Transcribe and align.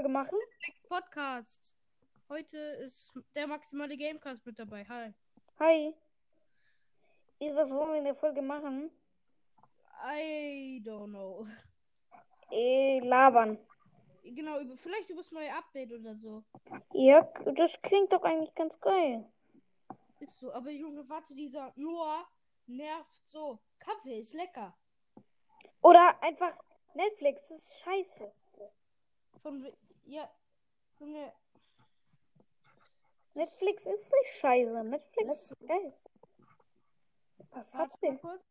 Folge 0.00 0.12
machen? 0.14 0.38
Podcast. 0.88 1.76
Heute 2.30 2.56
ist 2.56 3.12
der 3.34 3.46
maximale 3.46 3.98
Gamecast 3.98 4.46
mit 4.46 4.58
dabei. 4.58 4.82
Hi. 4.88 5.12
Hi. 5.58 5.94
Was 7.52 7.68
wollen 7.68 7.90
wir 7.90 7.98
in 7.98 8.04
der 8.04 8.14
Folge 8.14 8.40
machen? 8.40 8.90
I 10.02 10.82
don't 10.82 11.08
know. 11.08 11.46
Äh, 12.50 13.00
labern. 13.00 13.58
Genau, 14.24 14.60
über, 14.60 14.74
vielleicht 14.78 15.10
über 15.10 15.20
das 15.20 15.32
neue 15.32 15.54
Update 15.54 15.92
oder 15.92 16.14
so. 16.16 16.44
Ja, 16.94 17.30
das 17.54 17.78
klingt 17.82 18.10
doch 18.10 18.22
eigentlich 18.22 18.54
ganz 18.54 18.80
geil. 18.80 19.30
Ist 20.20 20.40
so. 20.40 20.50
Aber 20.54 20.70
Junge, 20.70 21.06
warte, 21.10 21.34
dieser 21.34 21.74
Noah 21.76 22.26
nervt 22.66 23.28
so. 23.28 23.58
Kaffee 23.78 24.20
ist 24.20 24.32
lecker. 24.32 24.74
Oder 25.82 26.22
einfach 26.22 26.56
Netflix, 26.94 27.50
ist 27.50 27.80
scheiße. 27.80 28.32
Von 29.42 29.66
ja. 30.06 30.30
Junge, 30.98 31.32
Netflix 33.34 33.86
ist 33.86 34.10
nicht 34.12 34.40
scheiße. 34.40 34.84
Netflix 34.84 35.50
ist 35.50 35.60
geil. 35.66 35.94
Was 37.50 37.72
warte 37.74 37.94
hat 37.94 38.02
mal 38.02 38.08
denn? 38.10 38.20
kurz. 38.20 38.42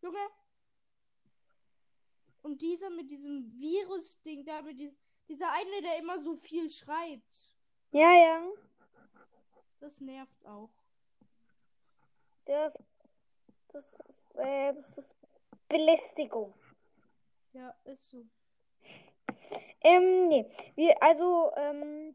Junge. 0.00 0.28
Und 2.42 2.60
dieser 2.60 2.90
mit 2.90 3.10
diesem 3.10 3.50
Virus-Ding 3.52 4.44
da, 4.44 4.62
mit 4.62 4.80
diesem, 4.80 4.96
dieser 5.28 5.52
eine, 5.52 5.82
der 5.82 5.98
immer 5.98 6.20
so 6.22 6.34
viel 6.34 6.68
schreibt. 6.68 7.54
Ja, 7.92 8.12
ja. 8.12 8.50
Das 9.78 10.00
nervt 10.00 10.46
auch. 10.46 10.70
Das, 12.46 12.72
das, 13.68 13.84
ist, 13.92 14.34
äh, 14.36 14.74
das 14.74 14.98
ist 14.98 15.14
Belästigung. 15.68 16.52
Ja, 17.52 17.74
ist 17.84 18.10
so. 18.10 18.26
Ähm, 19.80 20.28
nee. 20.28 20.50
Wie, 20.76 20.94
also, 21.00 21.52
ähm, 21.56 22.14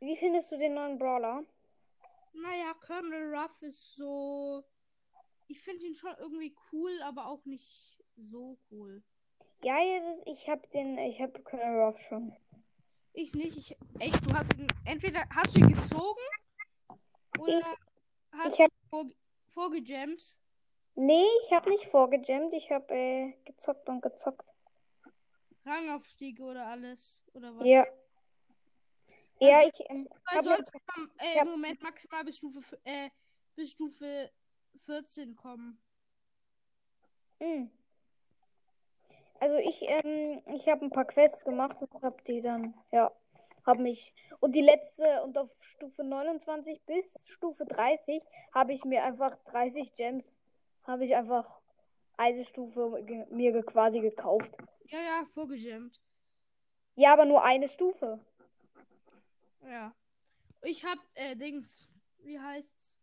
wie 0.00 0.16
findest 0.16 0.52
du 0.52 0.58
den 0.58 0.74
neuen 0.74 0.98
Brawler? 0.98 1.44
Naja, 2.32 2.74
Colonel 2.86 3.34
Ruff 3.34 3.62
ist 3.62 3.96
so. 3.96 4.64
Ich 5.48 5.60
finde 5.60 5.86
ihn 5.86 5.94
schon 5.94 6.14
irgendwie 6.18 6.54
cool, 6.72 6.92
aber 7.02 7.26
auch 7.26 7.44
nicht 7.44 7.98
so 8.16 8.58
cool. 8.70 9.02
Ja, 9.62 9.76
das, 10.00 10.20
ich 10.26 10.48
hab 10.48 10.70
den, 10.70 10.98
ich 10.98 11.20
hab 11.20 11.42
Colonel 11.44 11.80
Ruff 11.82 12.00
schon. 12.00 12.36
Ich 13.12 13.34
nicht. 13.34 13.56
Ich, 13.56 13.76
echt, 13.98 14.24
du 14.24 14.32
hast 14.34 14.56
ihn. 14.56 14.68
Entweder 14.84 15.24
hast 15.30 15.56
du 15.56 15.60
ihn 15.62 15.72
gezogen 15.72 16.20
oder 17.38 17.76
hast 18.36 18.54
ich 18.54 18.64
hab- 18.64 18.70
vor, 18.90 19.06
vorgejammt. 19.48 20.38
Nee, 20.94 21.26
ich 21.46 21.52
hab 21.52 21.66
nicht 21.66 21.86
vorgejammt, 21.86 22.52
ich 22.52 22.70
hab 22.70 22.90
äh, 22.90 23.32
gezockt 23.44 23.88
und 23.88 24.00
gezockt. 24.00 24.46
Rangaufstiege 25.68 26.42
oder 26.42 26.66
alles. 26.66 27.24
Oder 27.34 27.56
was? 27.56 27.66
Ja. 27.66 27.86
Ja, 29.40 29.58
Also, 29.58 29.68
ich 29.68 29.90
ähm, 29.90 30.08
Weil 30.24 30.58
hab 30.58 30.72
kann, 30.86 31.10
äh, 31.18 31.38
hab- 31.38 31.46
im 31.46 31.52
Moment 31.52 31.82
maximal 31.82 32.24
bis 32.24 32.38
Stufe, 32.38 32.78
äh, 32.84 33.10
bis 33.54 33.70
Stufe 33.72 34.30
14 34.76 35.36
kommen. 35.36 35.80
Hm. 37.40 37.70
Also 39.40 39.56
ich, 39.58 39.76
ähm, 39.82 40.42
ich 40.46 40.66
habe 40.68 40.84
ein 40.84 40.90
paar 40.90 41.04
Quests 41.04 41.44
gemacht 41.44 41.76
und 41.80 42.02
hab 42.02 42.24
die 42.24 42.40
dann, 42.40 42.74
ja, 42.90 43.12
hab 43.64 43.78
mich. 43.78 44.12
Und 44.40 44.56
die 44.56 44.62
letzte, 44.62 45.22
und 45.22 45.38
auf 45.38 45.48
Stufe 45.60 46.02
29 46.02 46.82
bis 46.86 47.06
Stufe 47.26 47.64
30 47.64 48.20
habe 48.52 48.72
ich 48.72 48.84
mir 48.84 49.04
einfach 49.04 49.36
30 49.44 49.94
Gems, 49.94 50.24
habe 50.84 51.04
ich 51.06 51.14
einfach 51.14 51.46
eine 52.16 52.44
Stufe 52.44 53.04
mir 53.30 53.62
quasi 53.62 54.00
gekauft. 54.00 54.50
Ja, 54.88 54.98
ja, 54.98 55.24
vorgejammt. 55.26 56.00
Ja, 56.96 57.12
aber 57.12 57.24
nur 57.26 57.44
eine 57.44 57.68
Stufe. 57.68 58.18
Ja. 59.62 59.94
Ich 60.62 60.84
hab, 60.84 60.98
äh, 61.14 61.36
Dings. 61.36 61.88
Wie 62.18 62.38
heißt's? 62.38 62.98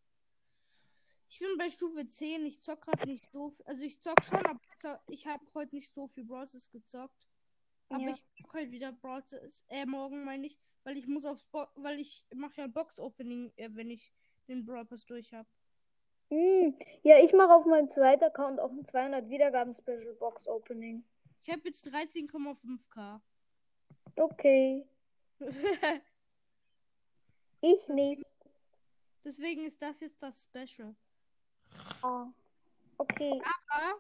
Ich 1.30 1.40
bin 1.40 1.58
bei 1.58 1.70
Stufe 1.70 2.06
10. 2.06 2.46
Ich 2.46 2.62
zock 2.62 2.82
grad 2.82 3.06
nicht 3.06 3.32
so 3.32 3.50
viel. 3.50 3.66
Also 3.66 3.84
ich 3.84 4.02
zock 4.02 4.24
schon, 4.24 4.46
aber 4.46 4.60
ich, 5.08 5.28
habe 5.28 5.44
heute 5.54 5.76
nicht 5.76 5.94
so 5.94 6.08
viel 6.08 6.24
Brawlers 6.26 6.70
gezockt. 6.72 7.30
Aber 7.90 8.04
Ja. 8.04 8.10
ich 8.10 8.24
zock 8.38 8.54
heute 8.54 8.72
wieder 8.72 8.92
Brawlers. 8.92 9.64
Äh, 9.70 9.86
morgen 9.86 10.24
meine 10.24 10.48
ich. 10.48 10.58
Weil 10.84 10.98
ich 10.98 11.08
muss 11.08 11.26
aufs 11.26 11.48
Bo 11.48 11.66
weil 11.76 12.00
ich 12.00 12.26
mache 12.36 12.58
ja 12.58 12.64
ein 12.66 12.74
Box-Opening, 12.74 13.52
äh, 13.56 13.70
wenn 13.74 13.90
ich 13.90 14.14
den 14.48 14.66
Brawl 14.66 14.86
Pass 14.86 15.06
durch 15.06 15.34
habe. 15.34 15.48
Hm. 16.30 16.78
Ja, 17.04 17.20
ich 17.24 17.34
mache 17.34 17.54
auf 17.54 17.66
meinem 17.66 17.90
zweiten 17.90 18.24
Account 18.24 18.60
auch 18.60 18.72
ein 18.72 18.86
200 18.86 19.30
Wiedergaben 19.30 19.74
Special 19.74 20.14
Box 20.14 20.48
Opening. 20.48 21.04
Ich 21.48 21.52
habe 21.52 21.62
jetzt 21.66 21.88
13,5k. 21.88 23.22
Okay. 24.18 24.84
Ich 27.62 27.88
nicht. 27.88 28.24
Deswegen 29.24 29.64
ist 29.66 29.82
das 29.82 30.00
jetzt 30.00 30.22
das 30.22 30.44
Special. 30.44 30.96
Ah. 32.04 32.28
Okay. 32.98 33.42
Aber 33.44 34.00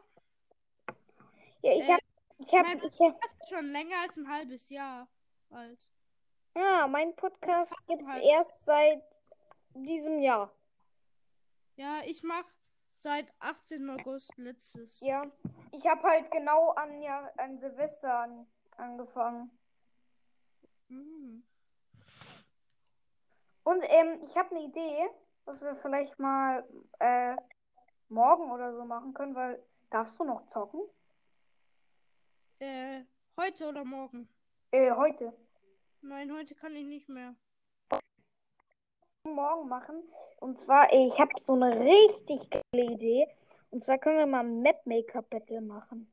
Ja, 1.63 1.71
ich 1.73 1.81
Äh, 1.83 1.93
hab, 1.93 1.99
ich 2.37 2.53
hab, 2.53 2.63
mein- 2.63 2.77
ich 2.83 2.99
hab, 2.99 3.25
ist 3.25 3.49
schon 3.49 3.71
länger 3.71 4.01
als 4.01 4.17
ein 4.17 4.29
halbes 4.29 4.69
Jahr 4.69 5.07
alt. 5.49 5.91
ja, 6.55 6.87
mein 6.87 7.15
Podcast 7.15 7.73
gibt's 7.87 8.07
halt. 8.07 8.23
erst 8.23 8.53
seit 8.65 9.01
diesem 9.73 10.19
Jahr. 10.19 10.51
Ja, 11.75 12.01
ich 12.05 12.21
mache 12.21 12.53
seit 12.95 13.31
18. 13.39 13.89
August 13.89 14.37
letztes. 14.37 15.01
Ja. 15.01 15.23
Ich 15.71 15.85
habe 15.87 16.03
halt 16.03 16.31
genau 16.31 16.71
an, 16.71 17.01
ja, 17.01 17.29
an 17.37 17.59
Silvester 17.59 18.19
an, 18.19 18.47
angefangen. 18.77 19.51
Mhm. 20.87 21.43
Und 23.63 23.83
ähm, 23.83 24.21
ich 24.27 24.35
habe 24.37 24.55
eine 24.55 24.65
Idee, 24.65 25.09
was 25.45 25.61
wir 25.61 25.75
vielleicht 25.77 26.17
mal 26.19 26.67
äh, 26.99 27.35
morgen 28.09 28.51
oder 28.51 28.73
so 28.75 28.85
machen 28.85 29.13
können, 29.13 29.35
weil 29.35 29.63
darfst 29.89 30.17
du 30.19 30.23
noch 30.23 30.47
zocken? 30.49 30.81
Äh, 32.59 33.03
heute 33.37 33.67
oder 33.67 33.83
morgen? 33.83 34.29
Äh, 34.71 34.91
heute. 34.91 35.33
Nein, 36.01 36.31
heute 36.31 36.55
kann 36.55 36.75
ich 36.75 36.85
nicht 36.85 37.09
mehr. 37.09 37.35
Morgen 39.33 39.67
machen. 39.67 40.03
Und 40.39 40.59
zwar, 40.59 40.91
ich 40.93 41.19
habe 41.19 41.31
so 41.41 41.53
eine 41.53 41.79
richtig 41.79 42.49
geile 42.49 42.85
Idee. 42.93 43.27
Und 43.71 43.83
zwar 43.83 43.97
können 43.97 44.17
wir 44.17 44.25
mal 44.27 44.45
ein 44.45 44.61
Mapmaker 44.61 45.21
Battle 45.23 45.61
machen. 45.61 46.11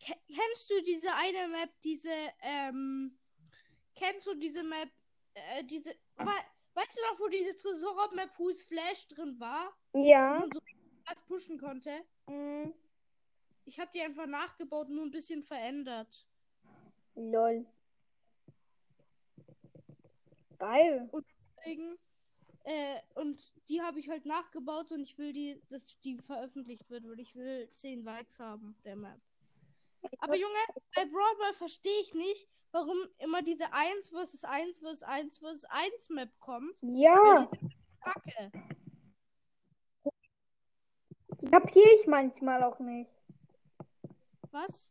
Ke 0.00 0.14
kennst 0.28 0.70
du 0.70 0.82
diese 0.82 1.08
eine 1.14 1.48
Map, 1.48 1.70
diese, 1.82 2.10
ähm, 2.42 3.16
kennst 3.94 4.26
du 4.26 4.34
diese 4.34 4.62
Map, 4.62 4.90
äh, 5.34 5.64
diese, 5.64 5.90
we 6.16 6.30
weißt 6.74 6.98
du 6.98 7.02
noch, 7.12 7.20
wo 7.20 7.28
diese 7.28 7.56
Tresor-Map 7.56 8.30
Who's 8.38 8.64
Flash 8.64 9.06
drin 9.08 9.38
war? 9.40 9.72
Ja. 9.94 10.38
man 10.40 10.50
so 10.52 10.60
was 11.06 11.20
pushen 11.22 11.58
konnte? 11.58 11.90
Mm, 12.26 12.72
Ich 13.64 13.78
habe 13.78 13.90
die 13.94 14.00
einfach 14.00 14.26
nachgebaut, 14.26 14.88
nur 14.88 15.04
ein 15.04 15.10
bisschen 15.10 15.42
verändert. 15.42 16.26
lol. 17.14 17.64
Geil. 20.58 21.08
Deswegen, 21.64 21.98
äh, 22.64 23.00
und 23.14 23.52
die 23.68 23.82
habe 23.82 23.98
ich 24.00 24.08
halt 24.08 24.26
nachgebaut 24.26 24.92
und 24.92 25.00
ich 25.00 25.16
will 25.18 25.32
die, 25.32 25.60
dass 25.70 25.98
die 26.00 26.18
veröffentlicht 26.18 26.88
wird, 26.90 27.04
weil 27.08 27.20
ich 27.20 27.34
will 27.34 27.68
10 27.70 28.02
Likes 28.04 28.38
haben 28.38 28.70
auf 28.70 28.80
der 28.82 28.96
Map. 28.96 29.20
Aber 30.18 30.36
Junge, 30.36 30.58
bei 30.94 31.04
Brawl 31.06 31.36
Ball 31.38 31.54
verstehe 31.54 32.00
ich 32.02 32.14
nicht, 32.14 32.46
warum 32.72 32.96
immer 33.18 33.42
diese 33.42 33.72
1 33.72 34.10
vs 34.10 34.44
1 34.44 34.78
vs 34.78 35.02
1 35.02 35.38
vs 35.38 35.64
1 35.64 36.10
Map 36.10 36.30
kommt. 36.40 36.76
Ja, 36.82 37.48
kacke. 38.00 38.52
die 41.40 41.46
kapiere 41.50 41.88
ich 42.00 42.06
manchmal 42.06 42.62
auch 42.62 42.78
nicht. 42.80 43.10
Was? 44.50 44.90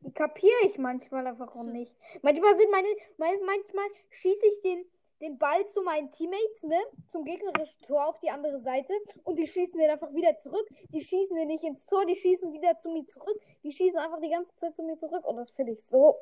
Die 0.00 0.12
kapiere 0.12 0.66
ich 0.66 0.78
manchmal 0.78 1.26
einfach 1.26 1.48
auch 1.48 1.64
So. 1.64 1.70
nicht. 1.70 1.92
Manchmal 2.22 2.54
sind 2.56 2.70
meine, 2.70 2.88
mein, 3.16 3.36
manchmal 3.44 3.86
schieße 4.10 4.46
ich 4.46 4.62
den, 4.62 4.84
den 5.24 5.38
Ball 5.38 5.66
zu 5.68 5.82
meinen 5.82 6.12
Teammates, 6.12 6.62
ne? 6.64 6.78
Zum 7.10 7.24
gegnerischen 7.24 7.80
Tor 7.86 8.06
auf 8.06 8.20
die 8.20 8.28
andere 8.28 8.60
Seite 8.60 8.92
und 9.24 9.36
die 9.36 9.46
schießen 9.46 9.78
den 9.78 9.90
einfach 9.90 10.12
wieder 10.12 10.36
zurück. 10.36 10.68
Die 10.90 11.02
schießen 11.02 11.34
den 11.34 11.48
nicht 11.48 11.64
ins 11.64 11.86
Tor, 11.86 12.04
die 12.04 12.14
schießen 12.14 12.52
wieder 12.52 12.78
zu 12.80 12.90
mir 12.90 13.06
zurück. 13.06 13.40
Die 13.62 13.72
schießen 13.72 13.98
einfach 13.98 14.20
die 14.20 14.28
ganze 14.28 14.54
Zeit 14.56 14.76
zu 14.76 14.82
mir 14.82 14.98
zurück 14.98 15.24
und 15.24 15.36
das 15.36 15.50
finde 15.52 15.72
ich 15.72 15.82
so. 15.84 16.18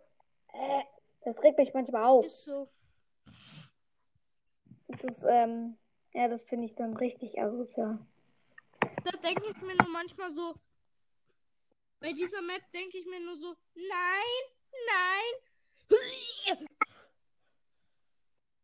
Äh, 0.52 0.82
das 1.24 1.42
regt 1.42 1.58
mich 1.58 1.74
manchmal 1.74 2.04
auf. 2.04 2.24
Ist 2.24 2.44
so. 2.44 2.68
Das, 4.86 5.24
ähm, 5.24 5.76
ja, 6.12 6.28
das 6.28 6.44
finde 6.44 6.66
ich 6.66 6.76
dann 6.76 6.96
richtig 6.96 7.40
asozial. 7.40 7.98
Da 8.80 9.18
denke 9.18 9.50
ich 9.50 9.62
mir 9.62 9.74
nur 9.74 9.90
manchmal 9.92 10.30
so. 10.30 10.54
Bei 11.98 12.12
dieser 12.12 12.42
Map 12.42 12.62
denke 12.72 12.98
ich 12.98 13.06
mir 13.06 13.20
nur 13.20 13.36
so, 13.36 13.54
nein, 13.74 14.42
nein. 14.86 15.52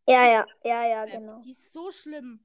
Ja, 0.08 0.26
ja, 0.26 0.46
ja, 0.64 0.86
ja, 0.86 1.04
genau. 1.04 1.40
Die 1.40 1.50
ist 1.50 1.70
so 1.70 1.90
schlimm. 1.90 2.40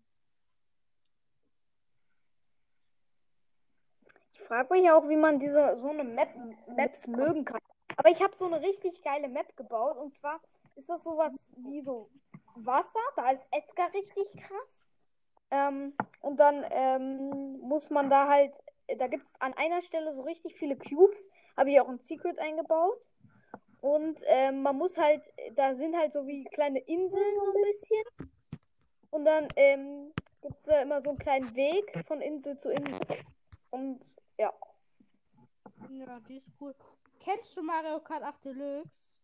Ich 4.33 4.41
frage 4.41 4.73
mich 4.73 4.91
auch, 4.91 5.07
wie 5.07 5.15
man 5.15 5.39
diese 5.39 5.77
so 5.77 5.89
eine 5.89 6.03
Map, 6.03 6.29
Maps 6.75 7.07
mögen 7.07 7.45
kann. 7.45 7.61
Aber 7.95 8.09
ich 8.09 8.21
habe 8.21 8.35
so 8.35 8.45
eine 8.45 8.61
richtig 8.61 9.01
geile 9.01 9.29
Map 9.29 9.55
gebaut. 9.55 9.95
Und 9.95 10.13
zwar 10.13 10.41
ist 10.75 10.89
das 10.89 11.05
sowas 11.05 11.31
wie 11.55 11.81
so 11.81 12.09
Wasser. 12.55 12.99
Da 13.15 13.31
ist 13.31 13.47
Edgar 13.51 13.93
richtig 13.93 14.27
krass. 14.35 14.85
Ähm, 15.51 15.93
und 16.19 16.37
dann 16.41 16.65
ähm, 16.69 17.59
muss 17.61 17.89
man 17.89 18.09
da 18.09 18.27
halt, 18.27 18.53
da 18.97 19.07
gibt 19.07 19.25
es 19.25 19.33
an 19.39 19.53
einer 19.53 19.81
Stelle 19.81 20.13
so 20.13 20.21
richtig 20.23 20.55
viele 20.55 20.75
Cubes. 20.75 21.29
Habe 21.55 21.71
ich 21.71 21.79
auch 21.79 21.87
ein 21.87 21.99
Secret 21.99 22.39
eingebaut. 22.39 22.99
Und 23.83 24.17
ähm, 24.27 24.61
man 24.61 24.77
muss 24.77 24.97
halt, 24.97 25.21
da 25.57 25.75
sind 25.75 25.93
halt 25.93 26.13
so 26.13 26.25
wie 26.25 26.45
kleine 26.45 26.79
Inseln 26.79 27.35
so 27.35 27.45
ein 27.47 27.63
bisschen. 27.63 28.29
Und 29.09 29.25
dann 29.25 29.45
ähm, 29.57 30.13
gibt 30.41 30.55
es 30.55 30.63
da 30.63 30.81
immer 30.81 31.01
so 31.01 31.09
einen 31.09 31.19
kleinen 31.19 31.53
Weg 31.53 31.93
von 32.07 32.21
Insel 32.21 32.57
zu 32.57 32.71
Insel. 32.71 33.25
Und 33.71 33.99
ja. 34.37 34.53
Ja, 35.89 36.17
die 36.21 36.37
ist 36.37 36.49
cool. 36.61 36.73
Kennst 37.19 37.57
du 37.57 37.61
Mario 37.61 37.99
Kart 37.99 38.23
8 38.23 38.45
Deluxe? 38.45 39.19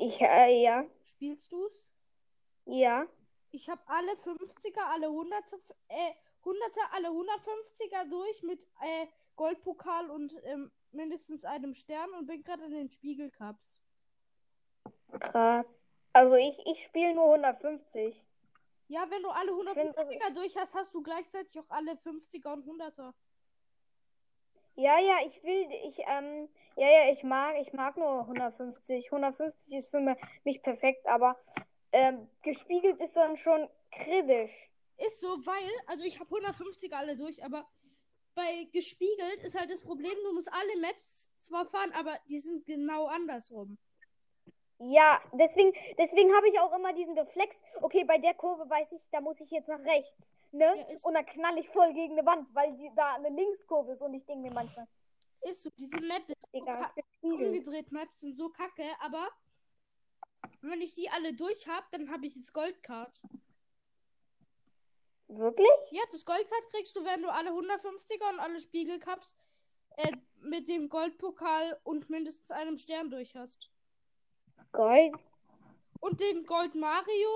Ich, 0.00 0.20
äh, 0.20 0.60
ja. 0.60 0.84
Spielst 1.04 1.52
du's? 1.52 1.92
Ja. 2.64 3.06
Ich 3.52 3.68
habe 3.68 3.82
alle 3.86 4.14
50er, 4.14 4.80
alle 4.80 5.06
100er, 5.06 5.74
äh, 5.90 6.12
100er, 6.42 6.90
alle 6.90 7.08
150er 7.08 8.10
durch 8.10 8.42
mit 8.42 8.64
äh, 8.82 9.06
Goldpokal 9.36 10.10
und 10.10 10.34
ähm, 10.42 10.72
mindestens 10.94 11.44
einem 11.44 11.74
Stern 11.74 12.10
und 12.14 12.26
bin 12.26 12.42
gerade 12.42 12.64
in 12.64 12.72
den 12.72 12.90
Spiegelcups. 12.90 13.80
Krass. 15.20 15.80
Also 16.12 16.34
ich, 16.34 16.56
ich 16.66 16.84
spiele 16.84 17.14
nur 17.14 17.24
150. 17.24 18.22
Ja, 18.88 19.06
wenn 19.10 19.22
du 19.22 19.30
alle 19.30 19.52
find, 19.74 19.96
das 19.96 20.06
150er 20.06 20.34
durch 20.34 20.56
hast, 20.56 20.74
hast 20.74 20.94
du 20.94 21.02
gleichzeitig 21.02 21.58
auch 21.58 21.68
alle 21.70 21.92
50er 21.96 22.52
und 22.52 22.64
100er. 22.66 23.12
Ja, 24.76 24.98
ja, 24.98 25.18
ich 25.26 25.42
will, 25.44 25.68
ich, 25.88 25.98
ähm, 26.06 26.48
ja, 26.76 26.88
ja, 26.90 27.12
ich 27.12 27.22
mag, 27.22 27.56
ich 27.60 27.72
mag 27.72 27.96
nur 27.96 28.20
150. 28.22 29.06
150 29.06 29.72
ist 29.72 29.90
für 29.90 30.00
mi- 30.00 30.16
mich 30.44 30.62
perfekt, 30.62 31.06
aber 31.06 31.38
ähm, 31.92 32.28
gespiegelt 32.42 33.00
ist 33.00 33.14
dann 33.14 33.36
schon 33.36 33.68
kritisch. 33.92 34.70
Ist 34.98 35.20
so, 35.20 35.28
weil, 35.46 35.70
also 35.86 36.04
ich 36.04 36.18
habe 36.20 36.28
150er 36.30 36.96
alle 36.96 37.16
durch, 37.16 37.44
aber 37.44 37.68
bei 38.34 38.64
gespiegelt 38.72 39.40
ist 39.42 39.58
halt 39.58 39.70
das 39.70 39.82
Problem, 39.82 40.12
du 40.24 40.32
musst 40.32 40.52
alle 40.52 40.80
Maps 40.80 41.32
zwar 41.40 41.66
fahren, 41.66 41.92
aber 41.92 42.18
die 42.28 42.38
sind 42.38 42.66
genau 42.66 43.06
andersrum. 43.06 43.78
Ja, 44.78 45.20
deswegen, 45.32 45.72
deswegen 45.98 46.34
habe 46.34 46.48
ich 46.48 46.58
auch 46.58 46.74
immer 46.76 46.92
diesen 46.92 47.16
Reflex. 47.16 47.60
Okay, 47.80 48.04
bei 48.04 48.18
der 48.18 48.34
Kurve 48.34 48.68
weiß 48.68 48.92
ich, 48.92 49.08
da 49.10 49.20
muss 49.20 49.40
ich 49.40 49.50
jetzt 49.50 49.68
nach 49.68 49.80
rechts, 49.80 50.14
ne? 50.52 50.64
Ja, 50.76 50.96
Und 51.04 51.14
dann 51.14 51.24
knall 51.26 51.58
ich 51.58 51.68
voll 51.68 51.92
gegen 51.94 52.18
eine 52.18 52.26
Wand, 52.26 52.48
weil 52.54 52.76
die, 52.76 52.90
da 52.96 53.14
eine 53.14 53.28
Linkskurve 53.30 53.92
ist 53.92 54.02
und 54.02 54.14
ich 54.14 54.24
denke 54.26 54.48
mir 54.48 54.52
manchmal, 54.52 54.86
Ist 55.42 55.62
so, 55.62 55.70
diese 55.78 56.00
Map 56.00 56.28
ist 56.28 56.42
so 56.42 56.58
Digga, 56.58 56.80
gespiegelt. 56.82 57.12
umgedreht, 57.22 57.92
Maps 57.92 58.20
sind 58.20 58.36
so 58.36 58.48
kacke, 58.50 58.84
aber 59.00 59.28
wenn 60.60 60.80
ich 60.82 60.94
die 60.94 61.08
alle 61.08 61.34
durch 61.34 61.68
habe, 61.68 61.86
dann 61.92 62.10
habe 62.10 62.26
ich 62.26 62.34
jetzt 62.34 62.52
Goldcard. 62.52 63.14
Wirklich? 65.28 65.68
Ja, 65.90 66.02
das 66.10 66.24
Goldcard 66.24 66.70
kriegst 66.70 66.94
du, 66.96 67.04
wenn 67.04 67.22
du 67.22 67.32
alle 67.32 67.50
150er 67.50 68.30
und 68.32 68.40
alle 68.40 68.58
Spiegelcups 68.58 69.36
äh, 69.96 70.12
mit 70.42 70.68
dem 70.68 70.88
Goldpokal 70.88 71.80
und 71.84 72.10
mindestens 72.10 72.50
einem 72.50 72.78
Stern 72.78 73.10
durch 73.10 73.34
hast. 73.34 73.70
Geil. 74.72 75.12
Und 76.00 76.20
den 76.20 76.44
Gold 76.44 76.74
Mario, 76.74 77.30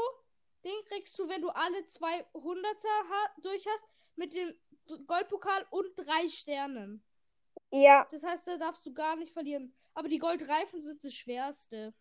den 0.64 0.84
kriegst 0.86 1.18
du, 1.18 1.28
wenn 1.28 1.40
du 1.40 1.48
alle 1.48 1.78
200er 1.78 3.08
ha 3.10 3.30
durch 3.42 3.66
hast, 3.66 3.84
mit 4.16 4.34
dem 4.34 4.54
Goldpokal 5.06 5.66
und 5.70 5.86
drei 5.96 6.28
Sternen. 6.28 7.02
Ja, 7.70 8.06
Das 8.10 8.24
heißt, 8.24 8.48
da 8.48 8.56
darfst 8.58 8.84
du 8.86 8.92
gar 8.92 9.16
nicht 9.16 9.32
verlieren. 9.32 9.74
Aber 9.94 10.08
die 10.08 10.18
Goldreifen 10.18 10.80
sind 10.80 11.02
das 11.02 11.14
Schwerste. 11.14 11.94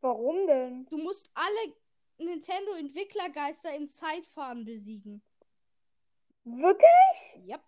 warum 0.00 0.46
denn? 0.46 0.86
Du 0.86 0.98
musst 0.98 1.30
alle 1.34 1.74
Nintendo-Entwicklergeister 2.18 3.74
in 3.74 3.88
Zeitfahren 3.88 4.64
besiegen. 4.64 5.22
Wirklich? 6.44 7.48
Yep. 7.48 7.60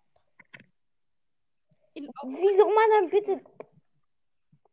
In, 1.93 2.05
Wie 2.05 2.55
soll 2.55 2.73
man 2.73 2.89
dann 2.91 3.09
bitte. 3.09 3.43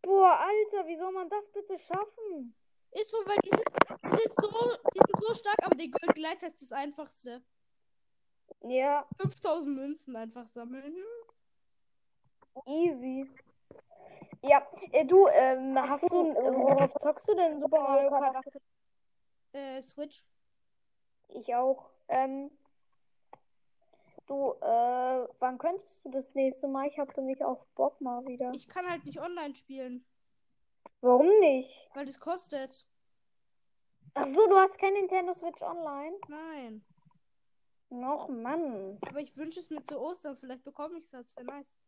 Boah, 0.03 0.39
Alter, 0.39 0.87
wie 0.87 0.97
soll 0.97 1.13
man 1.13 1.29
das 1.29 1.51
bitte 1.53 1.79
schaffen? 1.79 2.55
ist 2.93 3.11
so, 3.11 3.19
weil 3.27 3.37
die 3.45 3.51
sind, 3.51 3.69
die 4.05 4.09
sind, 4.09 4.33
so, 4.41 4.49
die 4.95 4.99
sind 4.99 5.27
so 5.27 5.35
stark, 5.35 5.59
aber 5.65 5.75
der 5.75 5.89
Goldgleiter 5.89 6.47
ist 6.47 6.63
das 6.63 6.73
einfachste. 6.73 7.43
Ja, 8.63 9.07
5000 9.21 9.77
Münzen 9.77 10.17
einfach 10.17 10.47
sammeln. 10.47 10.97
Hm. 12.55 12.63
easy. 12.67 13.31
Ja, 14.43 14.67
äh, 14.93 15.05
du, 15.05 15.27
ähm, 15.29 15.79
hast 15.79 16.09
du, 16.11 16.33
äh, 16.33 16.55
worauf 16.55 16.95
zockst 16.95 17.29
du 17.29 17.35
denn 17.35 17.61
Super 17.61 17.81
Mario 17.81 18.09
Kart 18.09 18.37
8? 18.37 18.47
Äh, 19.53 19.83
Switch. 19.83 20.25
Ich 21.29 21.55
auch. 21.55 21.91
Ähm, 22.09 22.51
du, 24.27 24.53
äh, 24.61 25.29
wann 25.39 25.59
könntest 25.59 26.05
du 26.05 26.11
das 26.11 26.35
nächste 26.35 26.69
Mal? 26.69 26.89
Ich 26.89 26.99
hab 26.99 27.17
nämlich 27.17 27.45
auch 27.45 27.67
Bock 27.75 28.01
mal 28.01 28.27
wieder. 28.27 28.53
Ich 28.55 28.69
kann 28.69 28.89
halt 28.89 29.05
nicht 29.05 29.21
online 29.21 29.55
spielen, 29.55 30.07
Warum 31.01 31.29
nicht? 31.41 31.71
weil 31.95 32.07
das 32.07 32.19
kostet. 32.19 32.87
Ach 34.15 34.27
so, 34.27 34.47
du 34.49 34.57
hast 34.57 34.79
kein 34.79 34.95
Nintendo 34.95 35.35
Switch 35.35 35.63
Online? 35.63 36.19
Nein. 36.29 36.85
Noch, 37.91 38.29
Mann. 38.29 38.99
Aber 39.07 39.21
ich 39.21 39.37
wünsche 39.37 39.61
es 39.61 39.71
mir 39.71 39.83
zu 39.85 39.99
Ostern. 39.99 40.37
Vielleicht 40.37 40.65
bekomme 40.65 40.99
ich 40.99 41.05
es. 41.05 41.11
Das 41.11 41.37
wäre 41.37 41.47
nice. 41.47 41.79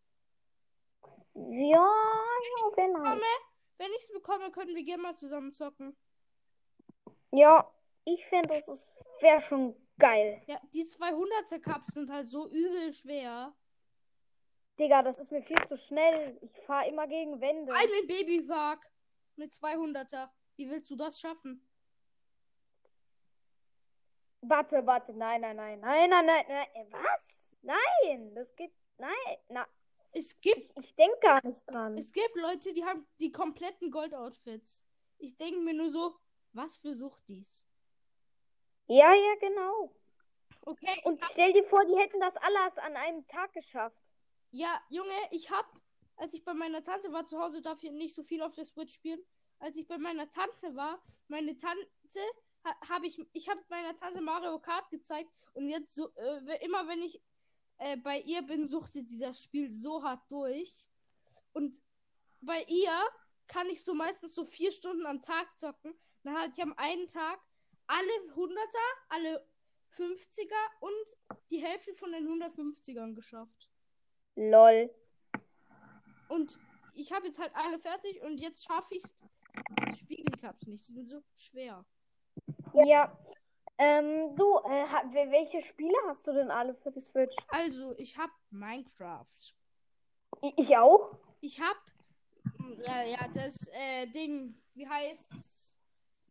Ja. 1.35 1.91
Wenn 3.79 3.91
ich 3.93 4.03
es 4.03 4.13
bekomme, 4.13 4.51
können 4.51 4.75
wir 4.75 4.85
gerne 4.85 5.03
mal 5.03 5.17
zusammen 5.17 5.53
zocken. 5.53 5.97
Ja, 7.33 7.71
ich 8.05 8.25
finde, 8.27 8.49
das 8.67 8.91
wäre 9.21 9.41
schon 9.41 9.75
geil. 9.99 10.43
Ja, 10.47 10.61
die 10.75 10.85
200er 10.85 11.61
Cups 11.61 11.93
sind 11.95 12.11
halt 12.11 12.29
so 12.29 12.49
übel 12.51 12.93
schwer. 12.93 13.55
Digga, 14.79 15.03
das 15.03 15.19
ist 15.19 15.31
mir 15.31 15.43
viel 15.43 15.63
zu 15.67 15.77
schnell. 15.77 16.39
Ich 16.43 16.57
fahre 16.63 16.89
immer 16.89 17.07
gegen 17.07 17.41
Wände. 17.41 17.73
Einen 17.73 18.07
Babypark 18.07 18.85
mit 19.37 19.53
200er. 19.53 20.31
Wie 20.57 20.71
willst 20.71 20.91
du 20.91 20.97
das 20.97 21.21
schaffen? 21.21 21.67
Warte, 24.43 24.85
warte, 24.87 25.13
nein, 25.13 25.43
nein, 25.43 25.57
nein, 25.57 25.81
nein, 25.81 26.09
nein, 26.11 26.27
nein, 26.27 26.45
nein. 26.49 26.67
Äh, 26.75 26.87
Was? 26.93 27.57
Nein, 27.63 28.35
das 28.35 28.55
geht. 28.57 28.73
Nein, 28.97 29.37
na, 29.49 29.67
Es 30.13 30.41
gibt, 30.41 30.73
ich 30.83 30.95
denke 30.95 31.19
gar 31.21 31.47
nicht 31.47 31.67
dran. 31.71 31.97
es 31.97 32.13
gibt 32.13 32.35
Leute, 32.37 32.73
die 32.73 32.85
haben 32.85 33.07
die 33.19 33.31
kompletten 33.31 33.91
Gold-Outfits. 33.91 34.87
Ich 35.19 35.37
denke 35.37 35.61
mir 35.61 35.75
nur 35.75 35.91
so, 35.91 36.17
was 36.53 36.77
für 36.77 36.95
Suchtis. 36.95 37.67
Ja, 38.87 39.15
ja, 39.15 39.35
genau. 39.41 39.95
Okay, 40.63 41.01
Und 41.05 41.23
stell 41.31 41.53
dir 41.53 41.65
vor, 41.65 41.85
die 41.85 41.97
hätten 41.97 42.21
das 42.21 42.37
alles 42.37 42.79
an 42.79 42.97
einem 42.97 43.27
Tag 43.27 43.53
geschafft. 43.53 43.97
Ja, 44.51 44.81
Junge, 44.89 45.15
ich 45.31 45.51
hab, 45.51 45.67
als 46.17 46.35
ich 46.35 46.45
bei 46.45 46.55
meiner 46.55 46.83
Tante 46.83 47.13
war 47.13 47.27
zu 47.27 47.39
Hause, 47.39 47.63
darf 47.63 47.83
ich 47.83 47.93
nicht 47.93 48.15
so 48.15 48.23
viel 48.23 48.43
auf 48.43 48.55
der 48.55 48.65
Switch 48.65 48.95
spielen. 48.95 49.21
Als 49.59 49.77
ich 49.77 49.87
bei 49.87 49.99
meiner 49.99 50.29
Tante 50.29 50.75
war, 50.75 51.01
meine 51.29 51.57
Tante, 51.57 51.87
ha, 52.65 52.89
habe 52.89 53.07
ich, 53.07 53.19
ich 53.33 53.49
habe 53.49 53.61
meiner 53.69 53.95
Tante 53.95 54.21
Mario 54.21 54.59
Kart 54.59 54.91
gezeigt 54.91 55.31
und 55.53 55.69
jetzt 55.69 55.95
so, 55.95 56.11
äh, 56.17 56.65
immer 56.65 56.89
wenn 56.89 57.01
ich 57.03 57.23
äh, 57.79 57.97
bei 57.97 58.21
ihr 58.21 58.43
bin, 58.43 58.67
suchtet 58.67 59.09
sie 59.09 59.19
das 59.19 59.43
Spiel 59.43 59.71
so 59.73 60.03
hart 60.03 60.31
durch. 60.31 60.89
Und 61.53 61.81
bei 62.41 62.63
ihr 62.65 62.93
kann 63.47 63.69
ich 63.69 63.83
so 63.85 63.95
meistens 63.95 64.35
so 64.35 64.45
vier 64.45 64.73
Stunden 64.73 65.07
am 65.07 65.23
Tag 65.23 65.47
zocken. 65.59 65.95
Dann 66.23 66.35
hatte 66.35 66.53
ich 66.57 66.63
am 66.63 66.75
einen 66.77 67.07
Tag 67.07 67.39
alle 67.87 68.35
100er, 68.35 68.89
alle 69.09 69.47
50er 69.93 70.55
und 70.81 71.39
die 71.51 71.59
Hälfte 71.59 71.95
von 71.95 72.13
den 72.13 72.29
150ern 72.29 73.15
geschafft. 73.15 73.71
Lol. 74.37 74.91
Und 76.29 76.59
ich 76.95 77.13
habe 77.13 77.27
jetzt 77.27 77.41
halt 77.41 77.55
alle 77.55 77.79
fertig 77.79 78.23
und 78.23 78.39
jetzt 78.41 78.65
schaffe 78.65 78.95
ich 78.95 79.03
die 79.89 79.97
Spiegelcups 79.97 80.67
nicht. 80.67 80.87
Die 80.89 80.93
sind 80.93 81.09
so 81.09 81.23
schwer. 81.35 81.85
Ja. 82.87 83.19
Ähm, 83.79 84.37
du, 84.37 84.59
äh, 84.59 85.31
welche 85.31 85.63
Spiele 85.63 85.97
hast 86.07 86.27
du 86.27 86.33
denn 86.33 86.51
alle 86.51 86.75
für 86.75 86.93
die 86.93 87.01
Switch? 87.01 87.35
Also, 87.49 87.95
ich 87.97 88.17
habe 88.19 88.33
Minecraft. 88.51 89.55
Ich 90.57 90.77
auch? 90.77 91.17
Ich 91.41 91.59
habe 91.61 91.81
ja, 92.87 93.03
ja, 93.03 93.29
das 93.29 93.69
äh, 93.69 94.07
Ding, 94.09 94.55
wie 94.75 94.87
heißt's? 94.87 95.80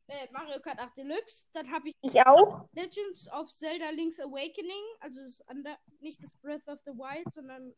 Äh, 0.09 0.27
Mario 0.31 0.59
Kart 0.59 0.79
8 0.79 0.97
Deluxe. 0.97 1.47
Dann 1.53 1.71
habe 1.71 1.89
ich 1.89 1.95
Ich 2.01 2.19
auch? 2.25 2.67
Legends 2.73 3.31
of 3.31 3.47
Zelda 3.47 3.91
Link's 3.91 4.19
Awakening. 4.19 4.83
Also 4.99 5.21
das 5.21 5.41
andere, 5.47 5.77
nicht 5.99 6.21
das 6.23 6.33
Breath 6.33 6.67
of 6.67 6.79
the 6.79 6.91
Wild, 6.91 7.31
sondern 7.31 7.75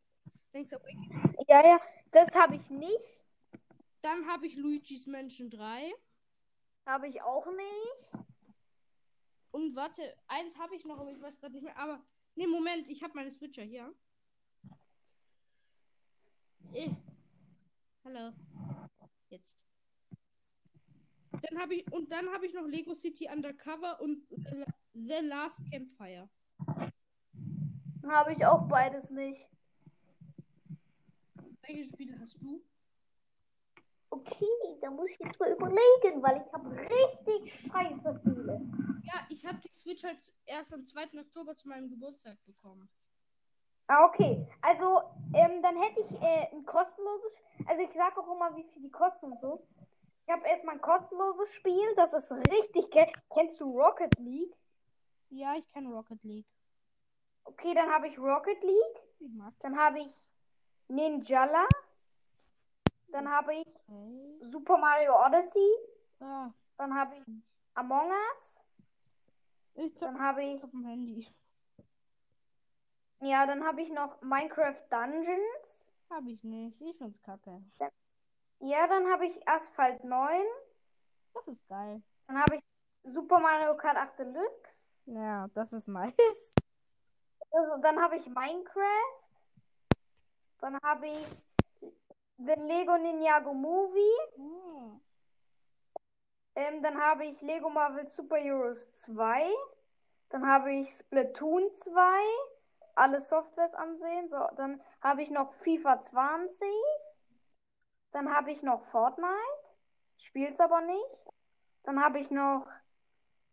Link's 0.53 0.73
Awakening. 0.73 1.35
Ja, 1.49 1.65
ja. 1.65 1.81
Das 2.11 2.33
habe 2.33 2.55
ich 2.55 2.69
nicht. 2.69 2.99
Dann 4.01 4.25
habe 4.27 4.47
ich 4.47 4.55
Luigi's 4.55 5.07
Mansion 5.07 5.49
3. 5.49 5.93
Habe 6.85 7.09
ich 7.09 7.21
auch 7.21 7.45
nicht. 7.45 8.25
Und 9.51 9.75
warte, 9.75 10.01
eins 10.27 10.57
habe 10.57 10.75
ich 10.75 10.85
noch, 10.85 10.99
aber 10.99 11.11
ich 11.11 11.21
weiß 11.21 11.37
gerade 11.39 11.53
nicht 11.53 11.63
mehr. 11.63 11.77
Aber, 11.77 12.01
nee, 12.35 12.47
Moment, 12.47 12.87
ich 12.87 13.03
habe 13.03 13.13
meine 13.13 13.29
Switcher 13.31 13.63
hier. 13.63 13.93
Eh. 16.73 16.89
Hallo. 18.05 18.31
Jetzt. 19.27 19.70
Dann 21.31 21.59
habe 21.59 21.75
ich 21.75 21.91
und 21.91 22.11
dann 22.11 22.29
habe 22.33 22.45
ich 22.45 22.53
noch 22.53 22.67
Lego 22.67 22.93
City 22.93 23.29
Undercover 23.31 23.99
und 24.01 24.27
The, 24.29 24.65
The 24.93 25.19
Last 25.21 25.61
Campfire. 25.71 26.29
Habe 28.07 28.33
ich 28.33 28.45
auch 28.45 28.67
beides 28.67 29.09
nicht. 29.09 29.47
Welche 31.61 31.85
Spiele 31.85 32.19
hast 32.19 32.41
du? 32.41 32.61
Okay, 34.09 34.45
da 34.81 34.91
muss 34.91 35.09
ich 35.09 35.19
jetzt 35.19 35.39
mal 35.39 35.51
überlegen, 35.51 36.21
weil 36.21 36.43
ich 36.45 36.53
habe 36.53 36.69
richtig 36.69 37.71
scheiße 37.71 38.19
viele. 38.23 38.61
Ja, 39.03 39.25
ich 39.29 39.45
habe 39.45 39.57
die 39.59 39.71
Switch 39.71 40.03
halt 40.03 40.19
erst 40.45 40.73
am 40.73 40.85
2. 40.85 41.19
Oktober 41.21 41.55
zu 41.55 41.69
meinem 41.69 41.89
Geburtstag 41.89 42.37
bekommen. 42.45 42.89
Ah, 43.87 44.05
okay. 44.05 44.45
Also, 44.61 45.01
ähm, 45.33 45.61
dann 45.61 45.81
hätte 45.81 46.01
ich 46.01 46.11
äh, 46.21 46.47
ein 46.51 46.65
kostenloses. 46.65 47.31
Also, 47.65 47.83
ich 47.83 47.91
sage 47.93 48.19
auch 48.19 48.35
immer, 48.35 48.55
wie 48.57 48.63
viel 48.63 48.81
die 48.81 48.91
kosten 48.91 49.31
und 49.31 49.39
so. 49.39 49.65
Ich 50.25 50.31
habe 50.31 50.47
erstmal 50.47 50.75
ein 50.75 50.81
kostenloses 50.81 51.53
Spiel. 51.53 51.95
Das 51.95 52.13
ist 52.13 52.31
richtig 52.31 52.89
geil. 52.91 53.11
Kennst 53.33 53.59
du 53.59 53.77
Rocket 53.79 54.17
League? 54.19 54.55
Ja, 55.29 55.55
ich 55.55 55.67
kenne 55.69 55.89
Rocket 55.89 56.23
League. 56.23 56.47
Okay, 57.43 57.73
dann 57.73 57.89
habe 57.91 58.07
ich 58.07 58.17
Rocket 58.19 58.63
League. 58.63 59.01
Dann 59.59 59.77
habe 59.79 59.99
ich 59.99 60.09
Ninjala. 60.87 61.65
Dann 63.07 63.29
habe 63.29 63.55
ich 63.55 63.67
Okay. 63.87 64.39
Super 64.43 64.77
Mario 64.77 65.13
Odyssey. 65.25 65.69
Ah, 66.21 66.49
Dann 66.77 66.93
habe 66.95 67.15
ich 67.17 67.23
Among 67.73 68.09
Us. 68.11 68.59
ich 69.75 69.93
Dann 69.95 70.19
habe 70.19 70.43
ich, 70.43 70.63
auf 70.63 70.71
dem 70.71 70.85
Handy. 70.85 71.27
ja, 73.21 73.45
dann 73.45 73.65
habe 73.65 73.81
ich 73.81 73.89
noch 73.89 74.21
Minecraft 74.21 74.77
Dungeons. 74.89 75.85
Hab 76.09 76.25
ich 76.25 76.43
nicht. 76.43 76.79
Ich 76.81 76.97
find's 76.97 77.21
kacke. 77.21 77.63
Ja, 78.61 78.87
dann 78.87 79.11
habe 79.11 79.25
ich 79.25 79.47
Asphalt 79.47 80.03
9. 80.03 80.41
Das 81.33 81.47
ist 81.47 81.67
geil. 81.67 82.01
Dann 82.27 82.39
habe 82.39 82.55
ich 82.55 82.61
Super 83.03 83.39
Mario 83.39 83.75
Kart 83.75 83.97
8 83.97 84.19
Deluxe. 84.19 84.91
Ja, 85.05 85.47
das 85.53 85.73
ist 85.73 85.87
nice. 85.87 86.53
Also, 87.51 87.81
dann 87.81 87.99
habe 87.99 88.17
ich 88.17 88.27
Minecraft. 88.27 89.21
Dann 90.59 90.77
habe 90.83 91.07
ich 91.07 91.27
The 92.37 92.53
Lego 92.53 92.97
Ninjago 92.97 93.53
Movie. 93.53 94.17
Hm. 94.35 95.01
Ähm, 96.53 96.83
dann 96.83 97.01
habe 97.01 97.25
ich 97.25 97.41
Lego 97.41 97.69
Marvel 97.69 98.07
Super 98.07 98.37
Heroes 98.37 98.91
2. 99.01 99.49
Dann 100.29 100.47
habe 100.47 100.71
ich 100.71 100.89
Splatoon 100.91 101.63
2. 101.75 101.99
Alle 102.93 103.21
Softwares 103.21 103.73
ansehen. 103.73 104.29
So, 104.29 104.37
dann 104.55 104.81
habe 105.01 105.23
ich 105.23 105.31
noch 105.31 105.51
FIFA 105.63 106.01
20. 106.01 106.67
Dann 108.21 108.35
habe 108.35 108.51
ich 108.51 108.61
noch 108.61 108.83
Fortnite. 108.91 109.33
Spiel's 110.19 110.59
aber 110.59 110.81
nicht. 110.81 111.33
Dann 111.81 112.03
habe 112.03 112.19
ich 112.19 112.29
noch 112.29 112.67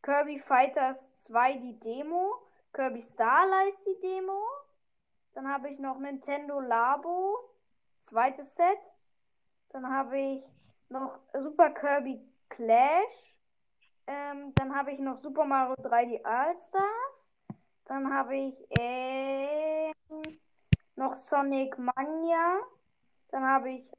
Kirby 0.02 0.40
Fighters 0.40 1.10
2 1.16 1.54
die 1.54 1.80
Demo. 1.80 2.34
Kirby 2.74 3.00
Starlight 3.00 3.72
die 3.86 3.98
Demo. 4.02 4.42
Dann 5.32 5.48
habe 5.48 5.70
ich 5.70 5.78
noch 5.78 5.98
Nintendo 5.98 6.60
Labo. 6.60 7.38
Zweites 8.02 8.56
Set. 8.56 8.78
Dann 9.70 9.90
habe 9.90 10.20
ich 10.20 10.44
noch 10.90 11.18
Super 11.32 11.70
Kirby 11.70 12.20
Clash. 12.50 13.34
Ähm, 14.06 14.52
dann 14.56 14.76
habe 14.76 14.92
ich 14.92 14.98
noch 14.98 15.16
Super 15.22 15.46
Mario 15.46 15.76
3D 15.76 16.22
All-Stars. 16.24 17.32
Dann 17.86 18.12
habe 18.12 18.36
ich 18.36 18.68
ähm, 18.78 19.94
noch 20.94 21.16
Sonic 21.16 21.78
Mania. 21.78 22.58
Dann 23.30 23.46
habe 23.46 23.70
ich 23.70 23.97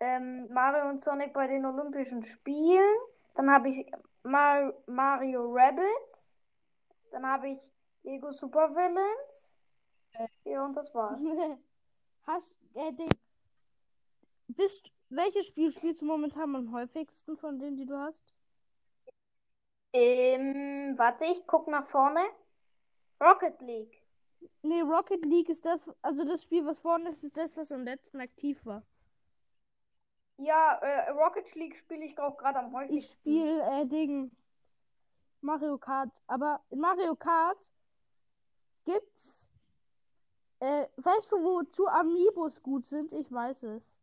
ähm, 0.00 0.48
Mario 0.52 0.88
und 0.88 1.02
Sonic 1.02 1.32
bei 1.32 1.46
den 1.46 1.64
Olympischen 1.64 2.22
Spielen. 2.22 2.96
Dann 3.34 3.50
habe 3.50 3.68
ich 3.68 3.90
Mar 4.22 4.74
Mario 4.86 5.52
Rabbits. 5.52 6.32
Dann 7.10 7.26
habe 7.26 7.50
ich 7.50 7.58
Lego 8.02 8.32
Super 8.32 8.74
Villains. 8.74 9.54
Ja, 10.44 10.64
und 10.64 10.74
das 10.74 10.94
war's. 10.94 11.20
Hast, 12.26 12.56
äh, 12.74 12.92
den, 12.92 13.08
bist, 14.48 14.90
welches 15.08 15.46
Spiel 15.46 15.72
spielst 15.72 16.02
du 16.02 16.06
momentan 16.06 16.54
am 16.54 16.72
häufigsten 16.72 17.36
von 17.36 17.58
denen, 17.58 17.76
die 17.76 17.86
du 17.86 17.96
hast? 17.96 18.34
Ähm, 19.94 20.94
warte, 20.98 21.24
ich 21.24 21.46
guck 21.46 21.68
nach 21.68 21.86
vorne. 21.88 22.20
Rocket 23.20 23.60
League. 23.62 24.02
Nee, 24.62 24.82
Rocket 24.82 25.24
League 25.24 25.48
ist 25.48 25.64
das, 25.64 25.90
also 26.02 26.24
das 26.24 26.44
Spiel, 26.44 26.64
was 26.66 26.80
vorne 26.80 27.10
ist, 27.10 27.24
ist 27.24 27.36
das, 27.36 27.56
was 27.56 27.72
am 27.72 27.84
letzten 27.84 28.20
aktiv 28.20 28.64
war. 28.66 28.82
Ja, 30.38 30.74
äh, 30.82 31.10
Rocket 31.10 31.54
League 31.54 31.76
spiele 31.76 32.04
ich 32.04 32.18
auch 32.18 32.36
gerade 32.36 32.60
am 32.60 32.72
Ich 32.72 32.74
häufigsten. 32.74 33.30
spiele, 33.30 33.62
äh, 33.82 33.86
Ding, 33.86 34.30
Mario 35.40 35.78
Kart. 35.78 36.10
Aber 36.26 36.60
in 36.70 36.80
Mario 36.80 37.14
Kart 37.16 37.58
gibt's, 38.84 39.48
äh, 40.60 40.86
weißt 40.96 41.32
du, 41.32 41.36
wozu 41.42 41.86
Amiibos 41.88 42.62
gut 42.62 42.86
sind? 42.86 43.12
Ich 43.12 43.30
weiß 43.30 43.64
es. 43.64 43.98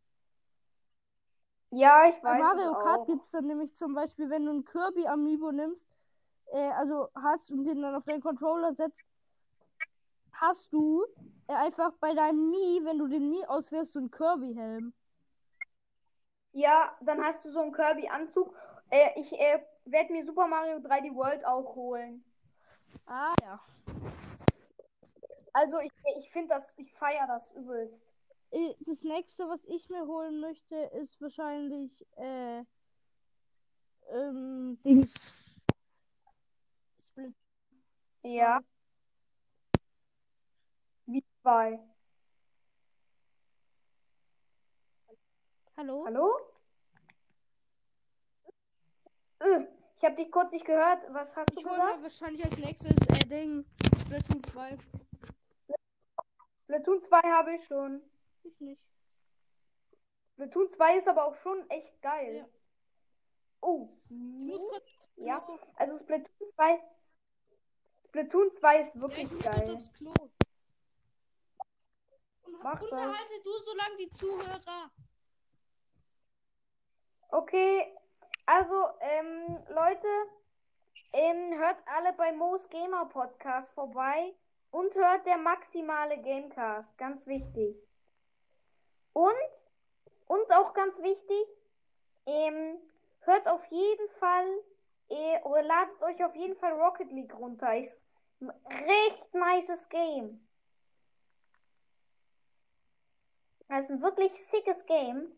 Ja, 1.70 2.08
ich 2.08 2.22
weiß 2.22 2.38
Mario 2.42 2.72
es 2.72 2.78
Kart 2.84 3.06
gibt 3.06 3.24
es 3.24 3.30
dann 3.30 3.46
nämlich 3.46 3.74
zum 3.74 3.94
Beispiel, 3.94 4.30
wenn 4.30 4.44
du 4.44 4.50
einen 4.52 4.64
Kirby 4.64 5.06
Amiibo 5.06 5.52
nimmst, 5.52 5.88
äh, 6.52 6.70
also 6.70 7.08
hast 7.14 7.50
und 7.50 7.64
den 7.64 7.82
dann 7.82 7.94
auf 7.94 8.04
deinen 8.04 8.20
Controller 8.22 8.74
setzt, 8.74 9.04
hast 10.32 10.72
du 10.72 11.04
äh, 11.48 11.54
einfach 11.54 11.92
bei 12.00 12.14
deinem 12.14 12.50
Mii, 12.50 12.84
wenn 12.84 12.98
du 12.98 13.08
den 13.08 13.30
Mii 13.30 13.44
auswählst, 13.46 13.94
so 13.94 13.98
einen 14.00 14.10
Kirby-Helm. 14.10 14.92
Ja, 16.56 16.96
dann 17.02 17.22
hast 17.22 17.44
du 17.44 17.50
so 17.50 17.60
einen 17.60 17.72
Kirby-Anzug. 17.72 18.54
Äh, 18.88 19.10
ich 19.20 19.30
äh, 19.38 19.60
werde 19.84 20.10
mir 20.10 20.24
Super 20.24 20.46
Mario 20.46 20.78
3D 20.78 21.14
World 21.14 21.44
auch 21.44 21.74
holen. 21.74 22.24
Ah 23.04 23.34
ja. 23.42 23.60
Also 25.52 25.78
ich, 25.80 25.92
ich 26.18 26.30
finde 26.30 26.54
das, 26.54 26.72
ich 26.78 26.90
feiere 26.94 27.26
das 27.26 27.46
übelst. 27.52 28.02
Äh, 28.52 28.74
Das 28.86 29.02
nächste, 29.02 29.46
was 29.50 29.64
ich 29.66 29.90
mir 29.90 30.06
holen 30.06 30.40
möchte, 30.40 30.76
ist 30.76 31.20
wahrscheinlich 31.20 32.06
äh, 32.16 32.64
ähm, 34.10 34.78
Dings. 34.82 35.34
Split. 36.98 37.34
Ja. 38.22 38.60
Wie 41.04 41.22
zwei. 41.42 41.80
Hallo? 45.76 46.04
Hallo? 46.06 46.38
Äh, 49.40 49.66
ich 49.96 50.04
habe 50.04 50.14
dich 50.16 50.30
kurz 50.32 50.52
nicht 50.52 50.64
gehört. 50.64 51.02
Was 51.12 51.36
hast 51.36 51.50
du 51.50 51.58
Ich 51.60 51.66
hole 51.66 51.74
gesagt? 51.76 51.96
mir 51.96 52.02
wahrscheinlich 52.02 52.44
als 52.44 52.58
nächstes 52.58 52.96
äh, 53.08 53.26
Ding. 53.26 53.64
Splatoon 54.00 54.42
2. 54.44 54.78
Splatoon 56.64 57.02
2 57.02 57.20
habe 57.20 57.54
ich 57.54 57.64
schon. 57.66 58.02
Ich 58.44 58.58
nicht. 58.60 58.82
Splatoon 60.32 60.70
2 60.70 60.96
ist 60.98 61.08
aber 61.08 61.24
auch 61.26 61.36
schon 61.36 61.68
echt 61.70 62.00
geil. 62.00 62.36
Ja. 62.36 62.48
Oh. 63.60 63.88
Ich 64.08 64.46
muss 64.46 64.62
kurz. 64.68 64.84
aufs 64.96 65.10
Ja, 65.16 65.46
also 65.76 65.98
Splatoon 65.98 66.48
2. 66.54 66.82
Splatoon 68.06 68.50
2 68.50 68.80
ist 68.80 68.94
Ja, 68.94 69.00
wirklich 69.02 69.24
ich 69.24 69.30
kurz 69.30 69.44
geil. 69.44 69.74
aufs 69.74 69.92
Klo. 69.92 70.14
Und 72.44 72.54
unterhalte 72.54 73.42
du 73.44 73.58
so 73.58 73.74
lange 73.74 73.96
die 73.98 74.10
Zuhörer. 74.10 74.90
Okay, 77.36 77.84
also, 78.46 78.88
ähm, 78.98 79.58
Leute, 79.68 80.08
ähm, 81.12 81.58
hört 81.58 81.76
alle 81.84 82.14
bei 82.14 82.32
Moos 82.32 82.66
Gamer 82.70 83.04
Podcast 83.10 83.70
vorbei 83.74 84.32
und 84.70 84.94
hört 84.94 85.26
der 85.26 85.36
maximale 85.36 86.16
Gamecast, 86.22 86.96
ganz 86.96 87.26
wichtig. 87.26 87.76
Und, 89.12 89.34
und 90.28 90.50
auch 90.50 90.72
ganz 90.72 90.98
wichtig, 91.02 91.46
ähm, 92.24 92.78
hört 93.20 93.46
auf 93.48 93.66
jeden 93.66 94.08
Fall, 94.18 94.46
äh, 95.10 95.38
oder 95.42 95.62
ladet 95.62 96.02
euch 96.04 96.24
auf 96.24 96.34
jeden 96.36 96.56
Fall 96.56 96.72
Rocket 96.72 97.12
League 97.12 97.34
runter. 97.34 97.76
Ist 97.76 98.00
ein 98.40 98.48
recht 98.48 99.34
nices 99.34 99.86
Game. 99.90 100.48
Das 103.68 103.84
ist 103.84 103.90
ein 103.90 104.00
wirklich 104.00 104.32
sickes 104.46 104.86
Game. 104.86 105.36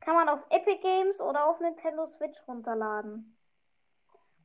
Kann 0.00 0.14
man 0.14 0.28
auf 0.28 0.40
Epic 0.50 0.78
Games 0.82 1.20
oder 1.20 1.46
auf 1.46 1.58
Nintendo 1.60 2.06
Switch 2.06 2.38
runterladen. 2.46 3.36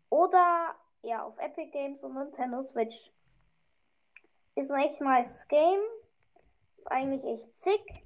Oder 0.09 0.75
ja, 1.03 1.23
auf 1.23 1.37
Epic 1.37 1.71
Games 1.71 2.01
und 2.03 2.15
Nintendo 2.15 2.61
Switch. 2.61 3.11
Ist 4.55 4.71
ein 4.71 4.81
echt 4.81 5.01
nice 5.01 5.47
Game. 5.47 5.81
Ist 6.77 6.91
eigentlich 6.91 7.23
echt 7.23 7.59
sick. 7.59 8.05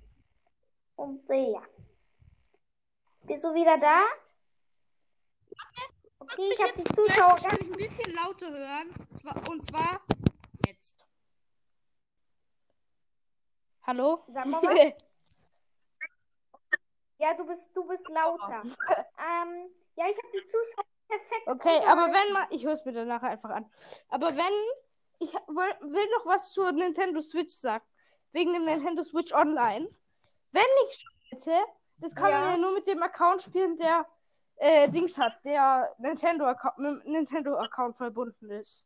Und 0.96 1.30
äh, 1.30 1.52
ja. 1.52 1.64
Bist 3.22 3.44
du 3.44 3.54
wieder 3.54 3.78
da? 3.78 4.04
Okay, 6.20 6.42
ich 6.42 6.50
mich 6.50 6.62
habe 6.62 6.74
die 6.74 6.84
Zuschauer 6.84 7.06
gleich 7.06 7.18
ganz. 7.18 7.44
wahrscheinlich 7.44 7.72
ein 7.72 7.78
bisschen 7.78 8.14
lauter 8.14 8.52
hören. 8.52 8.90
Und 9.50 9.66
zwar 9.66 10.02
jetzt. 10.66 11.06
Hallo? 13.84 14.24
Sag 14.28 14.46
mal 14.46 14.62
was. 14.64 15.05
Ja, 17.18 17.34
du 17.34 17.46
bist, 17.46 17.70
du 17.76 17.88
bist 17.88 18.08
lauter. 18.10 18.62
ähm, 18.64 19.70
ja, 19.96 20.06
ich 20.10 20.18
habe 20.18 20.28
die 20.34 20.46
Zuschauer 20.46 20.86
perfekt. 21.08 21.48
Okay, 21.48 21.80
aber 21.86 22.08
wenn 22.08 22.34
man. 22.34 22.48
Ich 22.50 22.66
höre 22.66 22.74
es 22.74 22.86
mir 22.86 22.94
dann 22.94 23.08
nachher 23.08 23.30
einfach 23.30 23.50
an. 23.52 23.70
Aber 24.10 24.36
wenn. 24.36 24.54
Ich 25.20 25.34
will, 25.34 25.92
will 25.92 26.08
noch 26.18 26.26
was 26.26 26.52
zur 26.52 26.74
Nintendo 26.74 27.22
Switch 27.22 27.54
sagen. 27.54 27.86
Wegen 28.34 28.52
dem 28.52 28.66
Nintendo 28.66 29.02
Switch 29.02 29.34
Online. 29.34 29.90
Wenn 30.52 30.64
ich 30.88 31.06
hätte, 31.30 31.58
das 32.00 32.14
kann 32.14 32.32
man 32.32 32.42
Ja. 32.42 32.52
ja 32.52 32.58
nur 32.58 32.74
mit 32.74 32.86
dem 32.86 33.02
Account 33.02 33.42
spielen, 33.42 33.78
der 33.78 34.06
äh, 34.58 34.90
Dings 34.90 35.18
hat, 35.18 35.34
der 35.46 35.96
Nintendo 36.00 36.46
Account, 36.46 36.78
mit 36.80 37.06
dem 37.06 37.12
Nintendo 37.14 37.56
Account 37.58 37.96
verbunden 37.96 38.50
ist. 38.52 38.86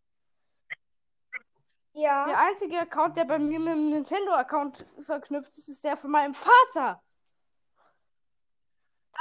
Ja. 1.93 2.27
Der 2.27 2.39
einzige 2.39 2.79
Account, 2.79 3.17
der 3.17 3.25
bei 3.25 3.39
mir 3.39 3.59
mit 3.59 3.74
dem 3.74 3.89
Nintendo 3.89 4.31
Account 4.33 4.86
verknüpft 5.01 5.57
ist, 5.57 5.67
ist 5.67 5.83
der 5.83 5.98
von 5.98 6.12
meinem 6.12 6.36
Vater. 6.36 7.01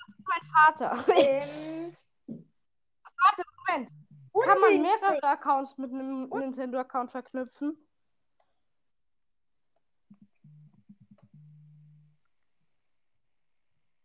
Das 0.09 0.17
ist 0.17 0.27
mein 0.27 0.43
Vater. 0.51 1.05
Ähm, 1.17 1.97
Warte, 2.27 3.43
Moment. 3.67 3.91
Kann 4.45 4.61
man 4.61 4.81
mehrere 4.81 5.23
Accounts 5.23 5.77
mit 5.77 5.93
einem 5.93 6.29
Nintendo-Account 6.29 7.11
verknüpfen? 7.11 7.77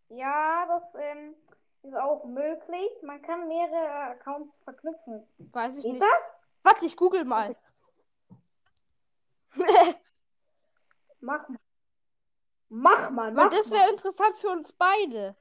Ja, 0.09 0.65
das 0.67 0.83
ähm, 1.01 1.35
ist 1.83 1.95
auch 1.95 2.25
möglich. 2.25 2.89
Man 3.03 3.21
kann 3.21 3.47
mehrere 3.47 4.11
Accounts 4.11 4.57
verknüpfen. 4.63 5.27
Weiß 5.37 5.77
ich 5.77 5.83
Geht 5.83 5.93
nicht. 5.93 6.03
das? 6.03 6.09
Warte, 6.63 6.85
ich 6.85 6.97
google 6.97 7.25
mal. 7.25 7.55
Mach 11.21 11.47
mal. 11.47 11.59
Mach 12.69 13.11
mal, 13.11 13.31
mach 13.31 13.49
das 13.49 13.69
mal. 13.69 13.77
wäre 13.77 13.91
interessant 13.91 14.37
für 14.39 14.49
uns 14.49 14.73
beide. 14.73 15.35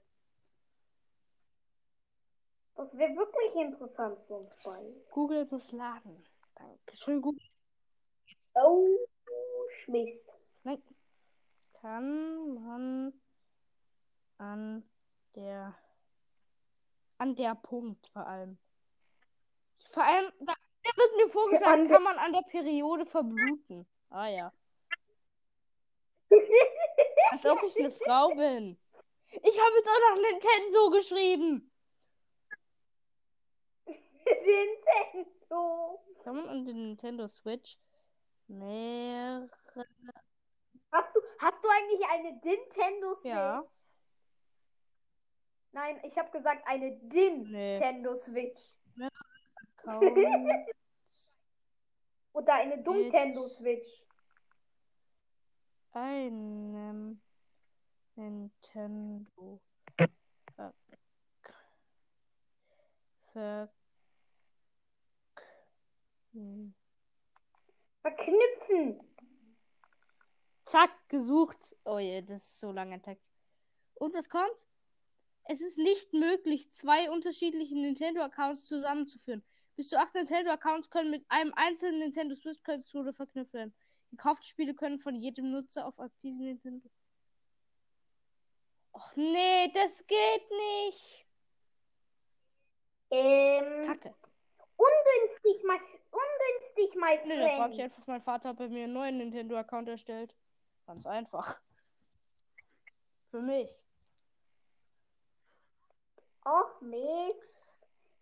Das 2.82 2.98
wäre 2.98 3.14
wirklich 3.14 3.54
interessant 3.54 4.18
für 4.26 4.34
uns 4.34 4.50
beide. 4.64 4.92
Google 5.12 5.46
muss 5.48 5.70
laden. 5.70 6.24
Dankeschön, 6.56 7.22
Google. 7.22 7.40
Oh, 8.54 8.98
Schmist. 9.68 10.28
Nein. 10.64 10.82
Kann 11.80 12.54
man 12.54 13.12
an 14.38 14.82
der 15.36 15.76
an 17.18 17.36
der 17.36 17.54
Punkt 17.54 18.04
vor 18.08 18.26
allem. 18.26 18.58
Vor 19.90 20.02
allem, 20.02 20.32
da, 20.40 20.54
wird 20.82 21.16
mir 21.18 21.28
vorgeschlagen, 21.28 21.86
kann 21.86 22.02
man 22.02 22.18
an 22.18 22.32
der 22.32 22.42
Periode 22.42 23.06
verbluten. 23.06 23.86
Ah 24.10 24.26
ja. 24.26 24.52
Als 27.30 27.46
ob 27.46 27.62
ich 27.62 27.78
eine 27.78 27.92
Frau 27.92 28.30
bin. 28.30 28.76
Ich 29.30 29.60
habe 29.60 29.76
jetzt 29.76 29.88
auch 29.88 30.10
noch 30.10 30.20
Nintendo 30.20 30.90
geschrieben. 30.90 31.71
Nintendo. 34.44 36.00
Kann 36.22 36.36
man 36.36 36.48
an 36.48 36.64
den 36.64 36.76
Nintendo 36.88 37.26
Switch 37.28 37.78
mehrere. 38.48 39.48
Hast 40.90 41.14
du, 41.14 41.20
hast 41.38 41.64
du 41.64 41.68
eigentlich 41.68 42.06
eine 42.08 42.32
Nintendo 42.32 43.14
Switch? 43.14 43.30
Ja. 43.30 43.64
Nein, 45.72 46.00
ich 46.04 46.16
habe 46.18 46.30
gesagt 46.30 46.66
eine 46.66 46.90
Nintendo 46.90 48.14
Switch. 48.16 48.60
Oder 52.34 52.54
eine 52.54 52.76
Nintendo 52.76 53.48
Switch. 53.48 54.02
einem 55.92 57.20
Nintendo 58.16 59.60
Ver 63.32 63.68
Hm. 66.32 66.74
Verknüpfen. 68.00 69.00
Zack, 70.64 70.90
gesucht. 71.08 71.76
Oh 71.84 71.98
je, 71.98 72.22
das 72.22 72.42
ist 72.44 72.60
so 72.60 72.72
lange 72.72 73.00
Text. 73.00 73.28
Und 73.94 74.14
was 74.14 74.28
kommt? 74.28 74.68
Es 75.44 75.60
ist 75.60 75.78
nicht 75.78 76.12
möglich, 76.12 76.70
zwei 76.72 77.10
unterschiedliche 77.10 77.76
Nintendo-Accounts 77.76 78.66
zusammenzuführen. 78.66 79.44
Bis 79.76 79.88
zu 79.88 79.98
acht 79.98 80.14
Nintendo-Accounts 80.14 80.90
können 80.90 81.10
mit 81.10 81.24
einem 81.28 81.52
einzelnen 81.54 81.98
Nintendo 81.98 82.34
Switch-Controller 82.34 83.12
verknüpft 83.12 83.52
werden. 83.52 83.74
Gekaufte 84.10 84.46
Spiele 84.46 84.74
können 84.74 84.98
von 84.98 85.16
jedem 85.16 85.50
Nutzer 85.50 85.86
auf 85.86 85.98
aktiven 85.98 86.44
Nintendo. 86.44 86.88
Och 88.92 89.16
nee, 89.16 89.70
das 89.72 90.06
geht 90.06 90.50
nicht. 90.50 91.26
Ähm, 93.10 93.86
Kacke. 93.86 94.14
ungünstig, 94.76 95.64
mein, 95.64 95.80
ungünstig, 96.82 97.00
mein 97.00 97.28
Nee, 97.28 97.38
da 97.38 97.56
frage 97.56 97.74
ich 97.74 97.82
einfach 97.82 98.06
meinen 98.06 98.22
Vater, 98.22 98.50
ob 98.50 98.60
er 98.60 98.68
mir 98.68 98.84
einen 98.84 98.92
neuen 98.92 99.18
Nintendo-Account 99.18 99.88
erstellt. 99.88 100.34
Ganz 100.86 101.06
einfach. 101.06 101.60
Für 103.30 103.40
mich. 103.40 103.70
Och, 106.44 106.80
Mist. 106.80 107.38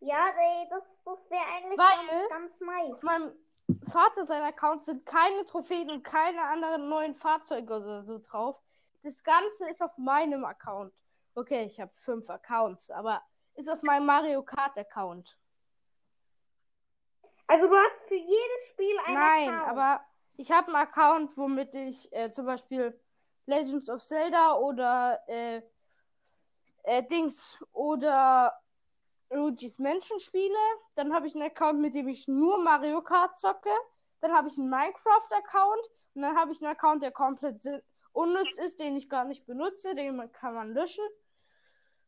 Ja, 0.00 0.32
nee, 0.36 0.68
das, 0.70 0.82
das 1.04 1.30
wäre 1.30 1.42
eigentlich 1.42 1.78
Weil- 1.78 2.28
ganz, 2.28 2.28
ganz 2.30 2.60
nice. 2.60 2.92
Auf 2.92 3.02
meinem 3.02 3.32
Vater 3.90 4.26
sein 4.26 4.42
Account 4.42 4.84
sind 4.84 5.06
keine 5.06 5.44
Trophäen 5.44 5.90
und 5.90 6.02
keine 6.02 6.42
anderen 6.42 6.88
neuen 6.88 7.14
Fahrzeuge 7.14 7.74
oder 7.74 8.02
so 8.04 8.18
drauf. 8.18 8.60
Das 9.02 9.22
Ganze 9.22 9.68
ist 9.68 9.82
auf 9.82 9.96
meinem 9.98 10.44
Account. 10.44 10.94
Okay, 11.34 11.64
ich 11.64 11.80
habe 11.80 11.92
fünf 11.92 12.28
Accounts, 12.28 12.90
aber 12.90 13.22
ist 13.54 13.68
auf 13.70 13.82
meinem 13.82 14.06
Mario 14.06 14.42
Kart 14.42 14.76
Account. 14.76 15.38
Also 17.50 17.66
du 17.66 17.74
hast 17.74 18.06
für 18.06 18.14
jedes 18.14 18.66
Spiel 18.68 18.96
einen 19.06 19.14
Nein, 19.14 19.48
Account. 19.48 19.70
aber 19.70 20.00
ich 20.36 20.52
habe 20.52 20.68
einen 20.68 20.76
Account, 20.76 21.36
womit 21.36 21.74
ich 21.74 22.12
äh, 22.12 22.30
zum 22.30 22.46
Beispiel 22.46 22.96
Legends 23.46 23.90
of 23.90 24.04
Zelda 24.04 24.54
oder 24.54 25.18
äh, 25.26 25.60
äh, 26.84 27.02
Dings 27.02 27.58
oder 27.72 28.56
Luigi's 29.30 29.80
Mansion 29.80 30.20
spiele. 30.20 30.54
Dann 30.94 31.12
habe 31.12 31.26
ich 31.26 31.34
einen 31.34 31.42
Account, 31.42 31.80
mit 31.80 31.94
dem 31.94 32.06
ich 32.06 32.28
nur 32.28 32.62
Mario 32.62 33.02
Kart 33.02 33.36
zocke. 33.36 33.74
Dann 34.20 34.32
habe 34.32 34.46
ich 34.46 34.56
einen 34.56 34.70
Minecraft-Account. 34.70 35.90
Und 36.14 36.22
dann 36.22 36.36
habe 36.36 36.52
ich 36.52 36.62
einen 36.62 36.70
Account, 36.70 37.02
der 37.02 37.10
komplett 37.10 37.66
unnütz 38.12 38.58
ist, 38.58 38.78
den 38.78 38.96
ich 38.96 39.08
gar 39.08 39.24
nicht 39.24 39.44
benutze. 39.44 39.96
Den 39.96 40.30
kann 40.30 40.54
man 40.54 40.72
löschen. 40.72 41.04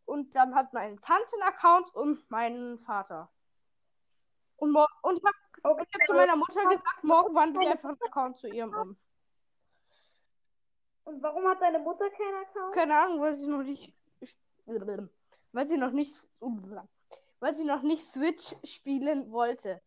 Und 0.04 0.36
dann 0.36 0.54
hat 0.54 0.72
meine 0.72 1.00
Tante 1.00 1.32
einen 1.34 1.52
Account 1.52 1.92
und 1.96 2.30
meinen 2.30 2.78
Vater. 2.78 3.28
Und, 4.62 4.76
und 4.76 5.18
ich 5.18 5.24
habe 5.24 5.36
Okay, 5.64 5.86
habe 5.92 6.04
zu 6.06 6.14
meiner 6.14 6.36
Mutter 6.36 6.62
gesagt, 6.68 7.02
morgen 7.02 7.34
wandle 7.34 7.62
ich 7.62 7.68
einfach 7.68 7.88
einen 7.88 8.02
Account 8.02 8.38
zu 8.38 8.46
ihrem 8.48 8.72
um. 8.72 8.96
Und 11.04 11.20
warum 11.20 11.48
hat 11.48 11.60
deine 11.60 11.80
Mutter 11.80 12.08
keinen 12.10 12.44
Account? 12.44 12.74
Keine 12.74 12.96
Ahnung, 12.96 13.20
weil 13.20 13.34
sie 13.34 13.48
noch 13.48 13.64
nicht. 13.64 13.92
Weil 15.50 15.66
sie 15.66 15.76
noch 15.76 15.90
nicht. 15.90 16.14
Weil 17.40 17.54
sie 17.54 17.64
noch 17.64 17.82
nicht 17.82 18.04
Switch 18.04 18.54
spielen 18.62 19.32
wollte. 19.32 19.82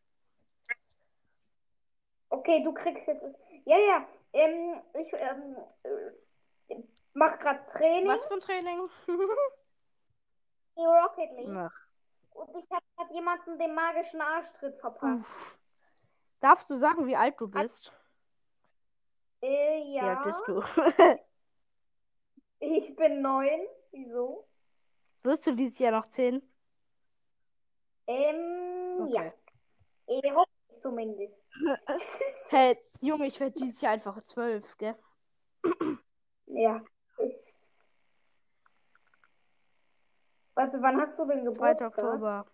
Okay, 2.28 2.62
du 2.62 2.74
kriegst 2.74 3.08
jetzt. 3.08 3.24
Ja, 3.64 3.78
ja. 3.78 4.06
Ähm, 4.34 4.82
ich 4.94 5.14
ähm, 5.14 5.56
äh, 6.68 6.84
mach 7.14 7.40
gerade 7.40 7.66
Training 7.72 8.10
Was 8.10 8.26
für 8.26 8.34
ein 8.34 8.42
Training? 8.42 8.90
in 10.76 10.86
Rocket 10.86 11.32
League. 11.32 11.50
Ach, 11.50 11.85
Und 12.36 12.50
ich 12.64 12.70
habe 12.72 12.86
gerade 12.98 13.14
jemanden 13.14 13.58
den 13.58 13.74
magischen 13.74 14.22
Arschtritt 14.22 14.78
verpasst. 14.80 15.22
uff. 15.22 15.60
Darfst 16.42 16.70
du 16.70 16.76
sagen, 16.78 17.08
wie 17.08 17.16
alt 17.16 17.40
du 17.40 17.48
bist? 17.48 17.94
Äh, 19.42 19.84
Wie 19.84 19.96
ja. 19.96 20.18
alt 20.18 20.24
bist 20.26 20.48
du? 20.48 20.62
Ich 22.60 22.96
bin 22.96 23.22
neun. 23.22 23.68
Wieso? 23.92 24.48
Wirst 25.24 25.46
du 25.46 25.52
dieses 25.56 25.78
Jahr 25.78 25.92
noch 25.92 26.08
10? 26.08 26.42
Ähm, 28.08 29.08
ja. 29.08 29.22
Okay. 29.28 29.34
Ich 30.08 30.32
hoffe 30.32 30.50
zumindest. 30.82 31.40
Hey, 32.50 32.78
Junge, 33.02 33.28
ich 33.28 33.40
werde 33.40 33.54
dieses 33.60 33.82
Jahr 33.82 33.94
einfach 33.94 34.22
12, 34.24 34.78
gell? 34.78 34.96
Ja. 36.48 36.82
Warte, 40.56 40.82
wann 40.82 41.00
hast 41.00 41.18
du 41.20 41.26
denn 41.26 41.44
2. 41.44 41.52
Geburtstag? 41.52 41.98
Oktober. 41.98 42.46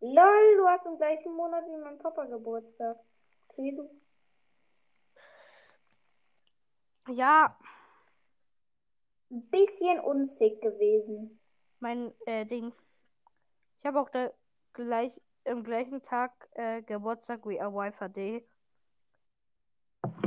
Lol, 0.00 0.56
du 0.56 0.66
hast 0.66 0.86
im 0.86 0.96
gleichen 0.96 1.34
Monat 1.34 1.64
wie 1.66 1.76
mein 1.76 1.98
Papa 1.98 2.24
Geburtstag. 2.24 2.98
Okay, 3.48 3.72
du. 3.76 3.90
Ja, 7.12 7.56
Ein 9.30 9.48
bisschen 9.50 10.00
unsick 10.00 10.60
gewesen. 10.60 11.38
mein 11.80 12.12
äh, 12.26 12.44
Ding. 12.46 12.72
Ich 13.80 13.86
habe 13.86 14.00
auch 14.00 14.10
da 14.10 14.30
gleich 14.72 15.20
im 15.44 15.62
gleichen 15.64 16.02
Tag 16.02 16.32
äh, 16.52 16.82
Geburtstag 16.82 17.46
wie 17.46 17.60
AYVD. 17.60 18.44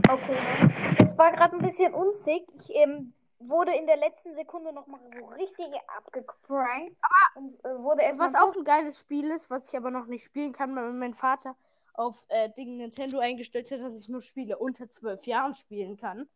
Okay, 0.09 0.33
ne? 0.33 0.95
Das 0.99 1.17
war 1.17 1.31
gerade 1.31 1.55
ein 1.55 1.62
bisschen 1.62 1.93
unsick. 1.93 2.43
Ich 2.59 2.69
ähm, 2.75 3.13
wurde 3.49 3.75
in 3.75 3.86
der 3.86 3.97
letzten 3.97 4.34
Sekunde 4.36 4.73
nochmal 4.73 5.01
so 5.17 5.25
richtig 5.27 5.67
abgeprankt. 5.97 6.95
und 7.36 7.63
äh, 7.65 7.77
wurde 7.79 8.03
erstmal. 8.03 8.27
Was 8.27 8.36
auch 8.36 8.56
ein 8.56 8.63
geiles 8.63 8.99
Spiel 8.99 9.29
ist, 9.32 9.49
was 9.49 9.69
ich 9.69 9.77
aber 9.77 9.91
noch 9.91 10.06
nicht 10.06 10.23
spielen 10.23 10.53
kann, 10.53 10.75
weil 10.75 10.91
mein 10.93 11.13
Vater 11.13 11.56
auf 11.93 12.25
äh, 12.29 12.49
Ding 12.51 12.77
Nintendo 12.77 13.19
eingestellt 13.19 13.71
hat, 13.71 13.82
dass 13.82 13.95
ich 13.95 14.10
nur 14.10 14.21
Spiele 14.21 14.58
unter 14.58 14.89
zwölf 14.89 15.25
Jahren 15.25 15.53
spielen 15.53 15.97
kann. 15.97 16.29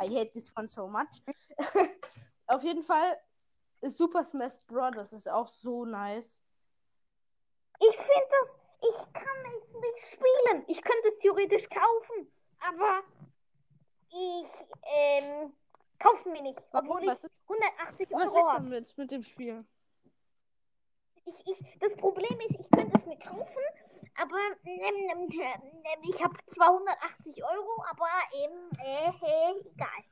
I 0.00 0.08
hate 0.08 0.32
this 0.32 0.52
one 0.56 0.66
so 0.66 0.88
much. 0.88 1.22
auf 2.46 2.62
jeden 2.64 2.82
Fall 2.82 3.16
ist 3.80 3.98
Super 3.98 4.24
Smash 4.24 4.58
Bros. 4.66 5.12
ist 5.12 5.28
auch 5.28 5.48
so 5.48 5.84
nice. 5.84 6.42
Ich 7.80 7.96
finde 7.96 8.28
das. 8.40 8.58
Ich 8.86 9.12
kann 9.12 9.52
es 9.56 9.72
nicht 9.80 10.12
spielen. 10.12 10.64
Ich 10.66 10.82
könnte 10.82 11.08
es 11.08 11.18
theoretisch 11.18 11.68
kaufen. 11.68 12.30
Aber 12.60 13.02
ich 14.10 14.46
ähm, 14.82 15.52
kauf's 15.98 16.26
mir 16.26 16.42
nicht. 16.42 16.58
Warum? 16.72 16.88
Obwohl 16.88 17.02
ich 17.02 17.08
Was 17.08 17.24
ist- 17.24 17.42
180 17.48 18.08
Was 18.10 18.30
Euro 18.30 18.38
ist 18.38 18.52
habe. 18.52 18.60
denn 18.62 18.68
mit, 18.70 18.98
mit 18.98 19.10
dem 19.10 19.22
Spiel? 19.22 19.58
Ich, 21.26 21.34
ich, 21.46 21.78
das 21.80 21.94
Problem 21.96 22.38
ist, 22.48 22.60
ich 22.60 22.70
könnte 22.70 22.98
es 22.98 23.06
mir 23.06 23.16
kaufen, 23.18 23.62
aber 24.16 24.36
ähm, 24.66 25.30
ähm, 25.32 26.02
ich 26.02 26.22
habe 26.22 26.34
280 26.48 27.42
Euro, 27.42 27.82
aber 27.90 28.08
eben, 28.44 28.70
äh, 28.78 29.08
äh, 29.08 29.60
egal. 29.72 30.04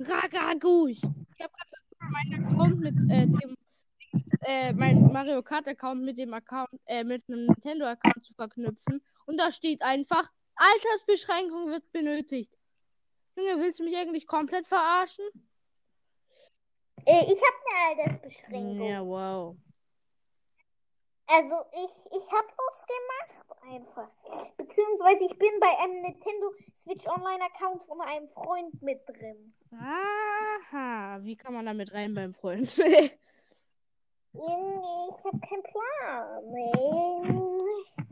Ragagusch. 0.00 0.98
Ich 0.98 1.44
habe 1.44 1.52
gerade 1.52 1.70
versucht, 1.70 2.12
meinen 2.12 2.44
Account 2.46 2.80
mit 2.80 2.94
äh, 3.10 3.26
dem 3.26 3.54
äh, 4.42 4.72
mein 4.72 5.12
Mario 5.12 5.42
Kart 5.42 5.68
Account 5.68 6.02
mit 6.02 6.18
dem 6.18 6.32
Account 6.34 6.70
äh, 6.86 7.04
mit 7.04 7.24
einem 7.28 7.46
Nintendo 7.46 7.86
Account 7.86 8.24
zu 8.24 8.32
verknüpfen 8.34 9.02
und 9.26 9.36
da 9.38 9.50
steht 9.52 9.82
einfach 9.82 10.28
Altersbeschränkung 10.56 11.68
wird 11.68 11.90
benötigt. 11.92 12.52
Junge, 13.38 13.62
willst 13.62 13.78
du 13.78 13.84
mich 13.84 13.96
eigentlich 13.96 14.26
komplett 14.26 14.66
verarschen? 14.66 15.24
Äh, 17.06 17.24
ich 17.32 17.40
habe 17.40 17.56
eine 17.70 18.02
Altersbeschränkung. 18.02 18.82
Ja, 18.82 19.06
wow. 19.06 19.56
Also 21.26 21.54
ich, 21.72 22.16
ich 22.16 22.32
habe 22.32 22.48
das 22.56 22.86
gemacht 22.86 23.62
einfach. 23.62 24.10
Beziehungsweise 24.56 25.24
ich 25.24 25.38
bin 25.38 25.60
bei 25.60 25.78
einem 25.78 26.00
Nintendo 26.00 26.52
Switch 26.82 27.06
Online 27.06 27.44
Account 27.44 27.84
von 27.84 28.00
einem 28.00 28.28
Freund 28.30 28.82
mit 28.82 29.06
drin. 29.06 29.54
Aha, 29.72 31.18
wie 31.22 31.36
kann 31.36 31.54
man 31.54 31.66
damit 31.66 31.92
rein 31.92 32.14
beim 32.14 32.34
Freund? 32.34 32.68
Ich 34.30 35.24
habe 35.24 35.40
keinen 35.40 35.62
Plan. 35.64 36.52
Nee. 36.52 38.04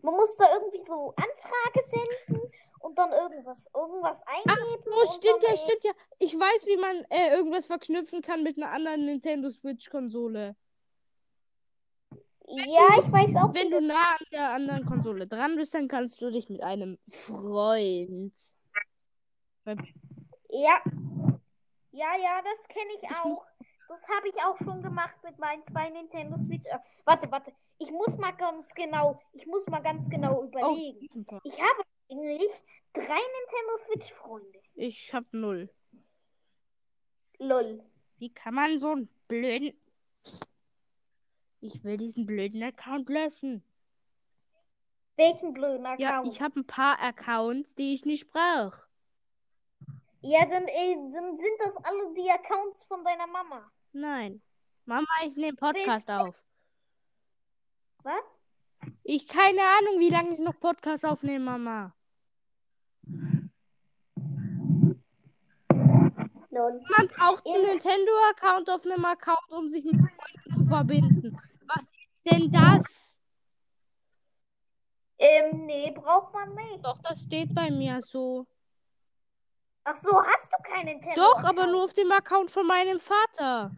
Man 0.00 0.14
muss 0.14 0.36
da 0.36 0.54
irgendwie 0.54 0.80
so 0.80 1.12
Anfrage 1.16 1.82
senden 1.84 2.50
und 2.80 2.96
dann 2.98 3.10
irgendwas, 3.12 3.66
irgendwas 3.74 4.22
Ach 4.26 4.34
eingeben. 4.34 4.82
so, 4.84 4.90
und 5.00 5.08
stimmt 5.16 5.42
ja, 5.42 5.56
stimmt 5.56 5.84
ja. 5.84 5.92
Ich 6.18 6.34
weiß, 6.34 6.66
wie 6.66 6.76
man 6.76 7.04
äh, 7.10 7.34
irgendwas 7.36 7.66
verknüpfen 7.66 8.22
kann 8.22 8.42
mit 8.42 8.56
einer 8.56 8.70
anderen 8.70 9.04
Nintendo 9.06 9.50
Switch 9.50 9.90
Konsole. 9.90 10.56
Ja, 12.48 12.88
ich 13.02 13.10
weiß 13.10 13.34
auch. 13.36 13.52
Wenn 13.54 13.70
du 13.72 13.80
nah 13.80 14.12
an 14.18 14.26
der 14.30 14.50
anderen 14.52 14.86
Konsole 14.86 15.26
dran 15.26 15.56
bist, 15.56 15.74
dann 15.74 15.88
kannst 15.88 16.22
du 16.22 16.30
dich 16.30 16.48
mit 16.48 16.62
einem 16.62 16.96
Freund. 17.08 18.32
Ja. 20.48 20.80
Ja, 21.90 22.14
ja, 22.22 22.40
das 22.42 22.68
kenne 22.68 22.90
ich 22.96 23.02
Ich 23.02 23.24
muss- 23.24 23.38
auch. 23.38 23.46
Das 23.88 24.02
habe 24.08 24.28
ich 24.28 24.34
auch 24.44 24.58
schon 24.58 24.82
gemacht 24.82 25.14
mit 25.22 25.38
meinen 25.38 25.64
zwei 25.66 25.88
Nintendo 25.90 26.36
Switch. 26.38 26.66
Äh, 26.66 26.78
warte, 27.04 27.30
warte. 27.30 27.52
Ich 27.78 27.90
muss 27.90 28.16
mal 28.16 28.32
ganz 28.32 28.68
genau, 28.74 29.20
ich 29.32 29.46
muss 29.46 29.64
mal 29.68 29.80
ganz 29.80 30.08
genau 30.10 30.42
überlegen. 30.42 31.08
super. 31.12 31.40
Ich 31.44 31.52
habe 31.60 31.82
eigentlich 32.10 32.52
drei 32.92 33.02
Nintendo 33.04 33.76
Switch 33.78 34.12
Freunde. 34.14 34.58
Ich 34.74 35.12
hab 35.12 35.24
null. 35.32 35.68
Lol. 37.38 37.82
Wie 38.18 38.32
kann 38.32 38.54
man 38.54 38.78
so 38.78 38.92
einen 38.92 39.08
blöden. 39.28 39.72
Ich 41.60 41.82
will 41.84 41.96
diesen 41.96 42.26
blöden 42.26 42.62
Account 42.62 43.08
löschen. 43.08 43.62
Welchen 45.16 45.52
blöden 45.54 45.86
Account? 45.86 46.00
Ja, 46.00 46.22
ich 46.24 46.40
habe 46.40 46.60
ein 46.60 46.66
paar 46.66 47.00
Accounts, 47.00 47.74
die 47.74 47.94
ich 47.94 48.04
nicht 48.04 48.30
brauche. 48.30 48.86
Ja, 50.20 50.44
dann, 50.44 50.66
äh, 50.66 50.94
dann 51.12 51.36
sind 51.36 51.60
das 51.60 51.76
alle 51.78 52.14
die 52.14 52.30
Accounts 52.30 52.84
von 52.84 53.04
deiner 53.04 53.26
Mama. 53.26 53.70
Nein. 53.92 54.42
Mama, 54.84 55.06
ich 55.24 55.36
nehme 55.36 55.56
Podcast 55.56 56.10
auf. 56.10 56.34
Was? 58.02 58.24
Ich 59.02 59.26
keine 59.26 59.62
Ahnung, 59.62 59.98
wie 59.98 60.10
lange 60.10 60.34
ich 60.34 60.38
noch 60.38 60.58
Podcast 60.60 61.04
aufnehme, 61.04 61.44
Mama. 61.44 61.95
Man 66.58 67.08
braucht 67.08 67.46
einen. 67.46 67.62
Nintendo-Account 67.62 68.70
auf 68.70 68.84
einem 68.84 69.04
Account, 69.04 69.50
um 69.50 69.68
sich 69.68 69.84
mit 69.84 69.96
Freunden 69.96 70.54
zu 70.54 70.64
verbinden. 70.66 71.38
Was 71.66 71.84
ist 71.84 72.30
denn 72.30 72.50
das? 72.50 73.18
Ähm, 75.18 75.66
nee, 75.66 75.90
braucht 75.92 76.32
man 76.34 76.54
nicht. 76.54 76.84
Doch, 76.84 76.98
das 77.02 77.22
steht 77.22 77.54
bei 77.54 77.70
mir 77.70 78.00
so. 78.02 78.46
Ach 79.84 79.94
so, 79.94 80.20
hast 80.22 80.48
du 80.50 80.62
keinen 80.70 80.86
Nintendo? 80.86 81.14
Doch, 81.14 81.44
aber 81.44 81.66
nur 81.66 81.84
auf 81.84 81.92
dem 81.92 82.10
Account 82.10 82.50
von 82.50 82.66
meinem 82.66 82.98
Vater. 82.98 83.70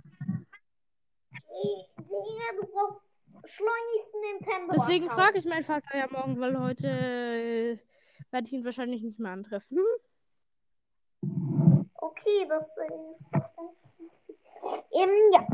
Ja, 1.30 2.60
du 2.60 2.66
brauchst 2.66 3.02
schleunigst 3.44 4.14
Nintendo. 4.32 4.72
Deswegen 4.74 5.10
frage 5.10 5.38
ich 5.38 5.44
meinen 5.44 5.64
Vater 5.64 5.96
ja 5.96 6.06
morgen, 6.10 6.40
weil 6.40 6.58
heute 6.58 6.88
äh, 6.88 7.78
werde 8.30 8.46
ich 8.46 8.52
ihn 8.52 8.64
wahrscheinlich 8.64 9.02
nicht 9.02 9.18
mehr 9.18 9.32
antreffen. 9.32 9.78
Okay, 12.00 12.46
das 12.48 12.62
ist 12.62 13.26
doch 13.32 13.56
ganz 13.56 13.78
Ähm, 14.92 15.10
ja. 15.32 15.46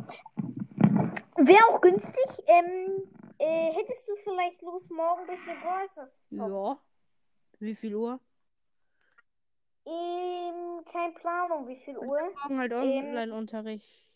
Wäre 1.37 1.65
auch 1.69 1.81
günstig. 1.81 2.45
Ähm, 2.47 3.11
äh, 3.39 3.73
hättest 3.73 4.07
du 4.09 4.15
vielleicht 4.23 4.61
Lust, 4.63 4.91
morgen 4.91 5.23
ein 5.23 5.27
bisschen 5.27 5.61
Brawl? 5.61 5.89
Ja. 6.31 6.79
Wie 7.61 7.75
viel 7.75 7.95
Uhr? 7.97 8.21
Ähm, 9.87 10.85
kein 10.91 11.15
Plan, 11.15 11.51
um 11.53 11.67
wie 11.67 11.77
viel 11.77 11.99
Uhr. 11.99 12.21
Morgen 12.21 12.59
halt 12.59 12.73
Ähm. 12.73 12.81
Online-Unterricht. 12.81 14.07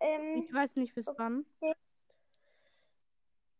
Ähm, 0.00 0.34
Ich 0.34 0.52
weiß 0.52 0.76
nicht 0.76 0.94
bis 0.94 1.06
wann. 1.16 1.44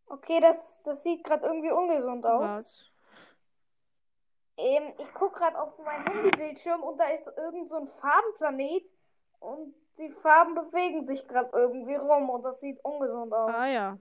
okay, 0.06 0.40
das, 0.40 0.82
das 0.82 1.02
sieht 1.02 1.22
gerade 1.24 1.46
irgendwie 1.46 1.70
ungesund 1.70 2.24
aus. 2.26 2.40
Was? 2.40 2.90
Ähm, 4.62 4.92
ich 4.98 5.14
gucke 5.14 5.38
gerade 5.38 5.58
auf 5.58 5.78
meinen 5.78 6.04
Handybildschirm 6.06 6.82
und 6.82 6.98
da 6.98 7.08
ist 7.08 7.26
irgend 7.36 7.68
so 7.68 7.76
ein 7.76 7.88
Farbenplanet 7.88 8.84
und 9.38 9.74
die 9.98 10.10
Farben 10.10 10.54
bewegen 10.54 11.04
sich 11.06 11.26
gerade 11.26 11.48
irgendwie 11.54 11.94
rum 11.94 12.28
und 12.28 12.42
das 12.42 12.60
sieht 12.60 12.78
ungesund 12.84 13.32
aus. 13.32 13.54
Ah 13.54 13.66
ja. 13.68 13.98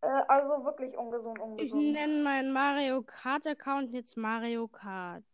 Äh, 0.00 0.06
also 0.28 0.64
wirklich 0.64 0.96
ungesund, 0.96 1.38
Ich 1.38 1.42
ungesund. 1.44 1.92
nenne 1.92 2.22
meinen 2.22 2.52
Mario 2.52 3.02
Kart-Account 3.02 3.92
jetzt 3.92 4.16
Mario 4.16 4.66
Kart. 4.66 5.24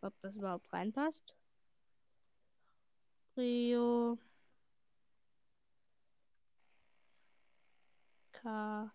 Ob 0.00 0.14
das 0.22 0.36
überhaupt 0.36 0.72
reinpasst? 0.72 1.34
Rio. 3.36 4.18
K. 8.32 8.90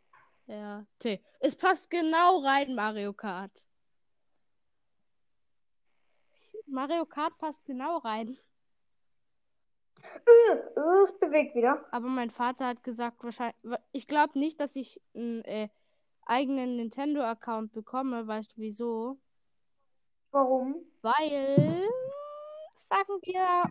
R. 0.47 0.85
T. 0.99 1.23
Es 1.39 1.55
passt 1.55 1.89
genau 1.89 2.39
rein, 2.39 2.73
Mario 2.75 3.13
Kart. 3.13 3.67
Mario 6.65 7.05
Kart 7.05 7.37
passt 7.37 7.63
genau 7.65 7.97
rein. 7.97 8.37
Äh, 10.25 10.79
es 11.03 11.17
bewegt 11.19 11.55
wieder. 11.55 11.85
Aber 11.91 12.07
mein 12.07 12.29
Vater 12.29 12.67
hat 12.67 12.83
gesagt, 12.83 13.23
wahrscheinlich. 13.23 13.55
Ich 13.91 14.07
glaube 14.07 14.37
nicht, 14.37 14.59
dass 14.59 14.75
ich 14.75 15.01
einen 15.15 15.43
äh, 15.45 15.69
eigenen 16.25 16.75
Nintendo-Account 16.75 17.73
bekomme. 17.73 18.27
Weißt 18.27 18.57
du 18.57 18.61
wieso? 18.61 19.19
Warum? 20.31 20.75
Weil, 21.01 21.87
sagen 22.75 23.19
wir 23.21 23.69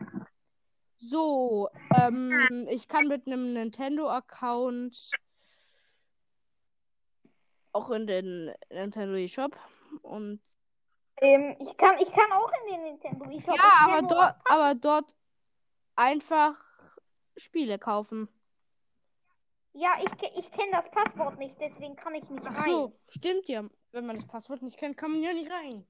so, 0.99 1.69
ähm, 1.95 2.67
ich 2.71 2.89
kann 2.89 3.07
mit 3.07 3.27
einem 3.27 3.53
Nintendo-Account 3.53 5.11
auch 7.77 7.91
in 7.91 8.07
den 8.07 8.55
Nintendo 8.71 9.15
eShop 9.17 9.57
und 10.03 10.41
Ähm, 11.19 11.57
ich 11.61 11.77
kann, 11.77 11.99
ich 11.99 12.11
kann 12.13 12.33
auch 12.33 12.51
in 12.63 12.73
den 12.73 12.83
Nintendo 12.85 13.25
eShop. 13.31 13.57
ja, 13.57 13.73
aber 13.81 14.03
dort, 14.07 14.35
aber 14.47 14.75
dort 14.75 15.15
einfach 15.95 16.55
Spiele 17.37 17.79
kaufen. 17.79 18.29
Ja, 19.73 19.91
ich, 20.01 20.11
ich 20.39 20.51
kenne 20.53 20.73
das 20.73 20.91
Passwort 20.91 21.39
nicht, 21.39 21.55
deswegen 21.61 21.97
kann 21.97 22.15
ich 22.15 22.29
nicht 22.31 22.47
Ach 22.47 22.57
rein. 22.59 22.71
so, 22.71 22.99
stimmt 23.09 23.47
ja. 23.47 23.63
Wenn 23.93 24.07
man 24.07 24.17
das 24.17 24.27
Passwort 24.27 24.63
nicht 24.63 24.79
kennt, 24.79 24.97
kann 24.97 25.11
man 25.13 25.23
ja 25.23 25.33
nicht 25.35 25.51
rein. 25.51 25.87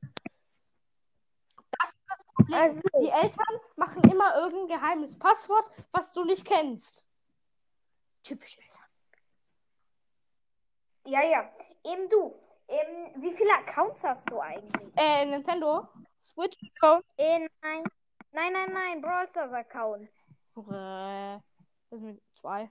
Das 1.80 1.90
ist 1.92 2.04
das 2.08 2.24
Problem. 2.34 2.54
Also, 2.62 2.80
Die 3.00 3.08
Eltern 3.08 3.60
machen 3.76 4.02
immer 4.10 4.34
irgendein 4.36 4.78
geheimes 4.78 5.16
Passwort, 5.18 5.70
was 5.92 6.12
du 6.12 6.24
nicht 6.24 6.44
kennst. 6.44 7.04
Typisch 8.24 8.56
Eltern. 8.58 8.72
ja, 11.06 11.22
ja. 11.22 11.50
Eben 11.86 12.08
du. 12.10 12.34
Ähm, 12.68 13.22
wie 13.22 13.32
viele 13.32 13.52
Accounts 13.52 14.02
hast 14.02 14.28
du 14.28 14.40
eigentlich? 14.40 14.92
Äh, 14.96 15.24
Nintendo. 15.24 15.86
Switch 16.24 16.58
Account. 16.74 17.04
Äh, 17.16 17.48
nein. 17.62 17.84
Nein, 18.32 18.52
nein, 18.52 18.72
nein, 18.72 19.00
Brawl 19.00 19.28
Stars 19.28 19.52
Accounts. 19.52 20.12
Äh, 20.56 21.38
das 21.90 22.00
sind 22.00 22.20
zwei. 22.34 22.70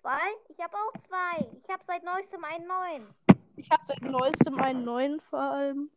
Zwei? 0.00 0.20
Ich 0.48 0.58
habe 0.58 0.74
auch 0.74 0.92
zwei. 1.06 1.46
Ich 1.62 1.68
habe 1.68 1.84
seit 1.86 2.02
neuestem 2.02 2.42
einen 2.44 2.66
neuen. 2.66 3.14
Ich 3.56 3.70
habe 3.70 3.82
seit 3.84 4.00
neuestem 4.00 4.58
einen 4.58 4.84
neuen 4.84 5.20
vor 5.20 5.40
allem. 5.40 5.90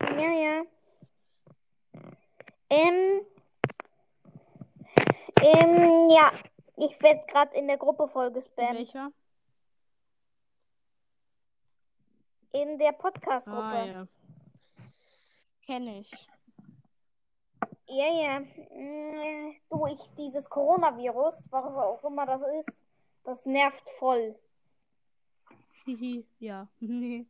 Ja, 0.00 0.30
ja. 0.30 0.62
Ähm. 2.70 3.26
Ähm, 5.42 6.10
ja. 6.10 6.32
Ich 6.76 7.02
werde 7.02 7.24
gerade 7.26 7.56
in 7.56 7.66
der 7.66 7.78
Gruppe 7.78 8.08
voll 8.08 8.30
gespammt. 8.30 8.78
Welcher? 8.78 9.10
In 12.54 12.78
der 12.78 12.92
Podcast-Gruppe. 12.92 13.60
Ah, 13.60 13.84
ja. 13.84 14.08
Kenne 15.66 15.98
ich. 15.98 16.12
Ja, 17.88 18.06
ja. 18.06 18.40
Mm, 18.40 19.56
Du, 19.68 19.86
ich, 19.86 20.00
dieses 20.16 20.48
Coronavirus, 20.48 21.48
was 21.50 21.64
auch 21.64 22.04
immer 22.04 22.24
das 22.26 22.42
ist, 22.60 22.80
das 23.24 23.44
nervt 23.44 23.90
voll. 23.98 24.38
Hihi, 25.84 26.24
ja. 26.38 26.68
Nee. 26.78 27.26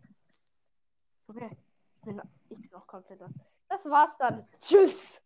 Okay. 1.29 1.57
Ich 1.97 2.03
bin, 2.03 2.23
ich 2.49 2.75
auch 2.75 2.87
komplett 2.87 3.23
aus. 3.23 3.33
Das 3.69 3.85
war's 3.87 4.17
dann. 4.19 4.47
Tschüss. 4.61 5.24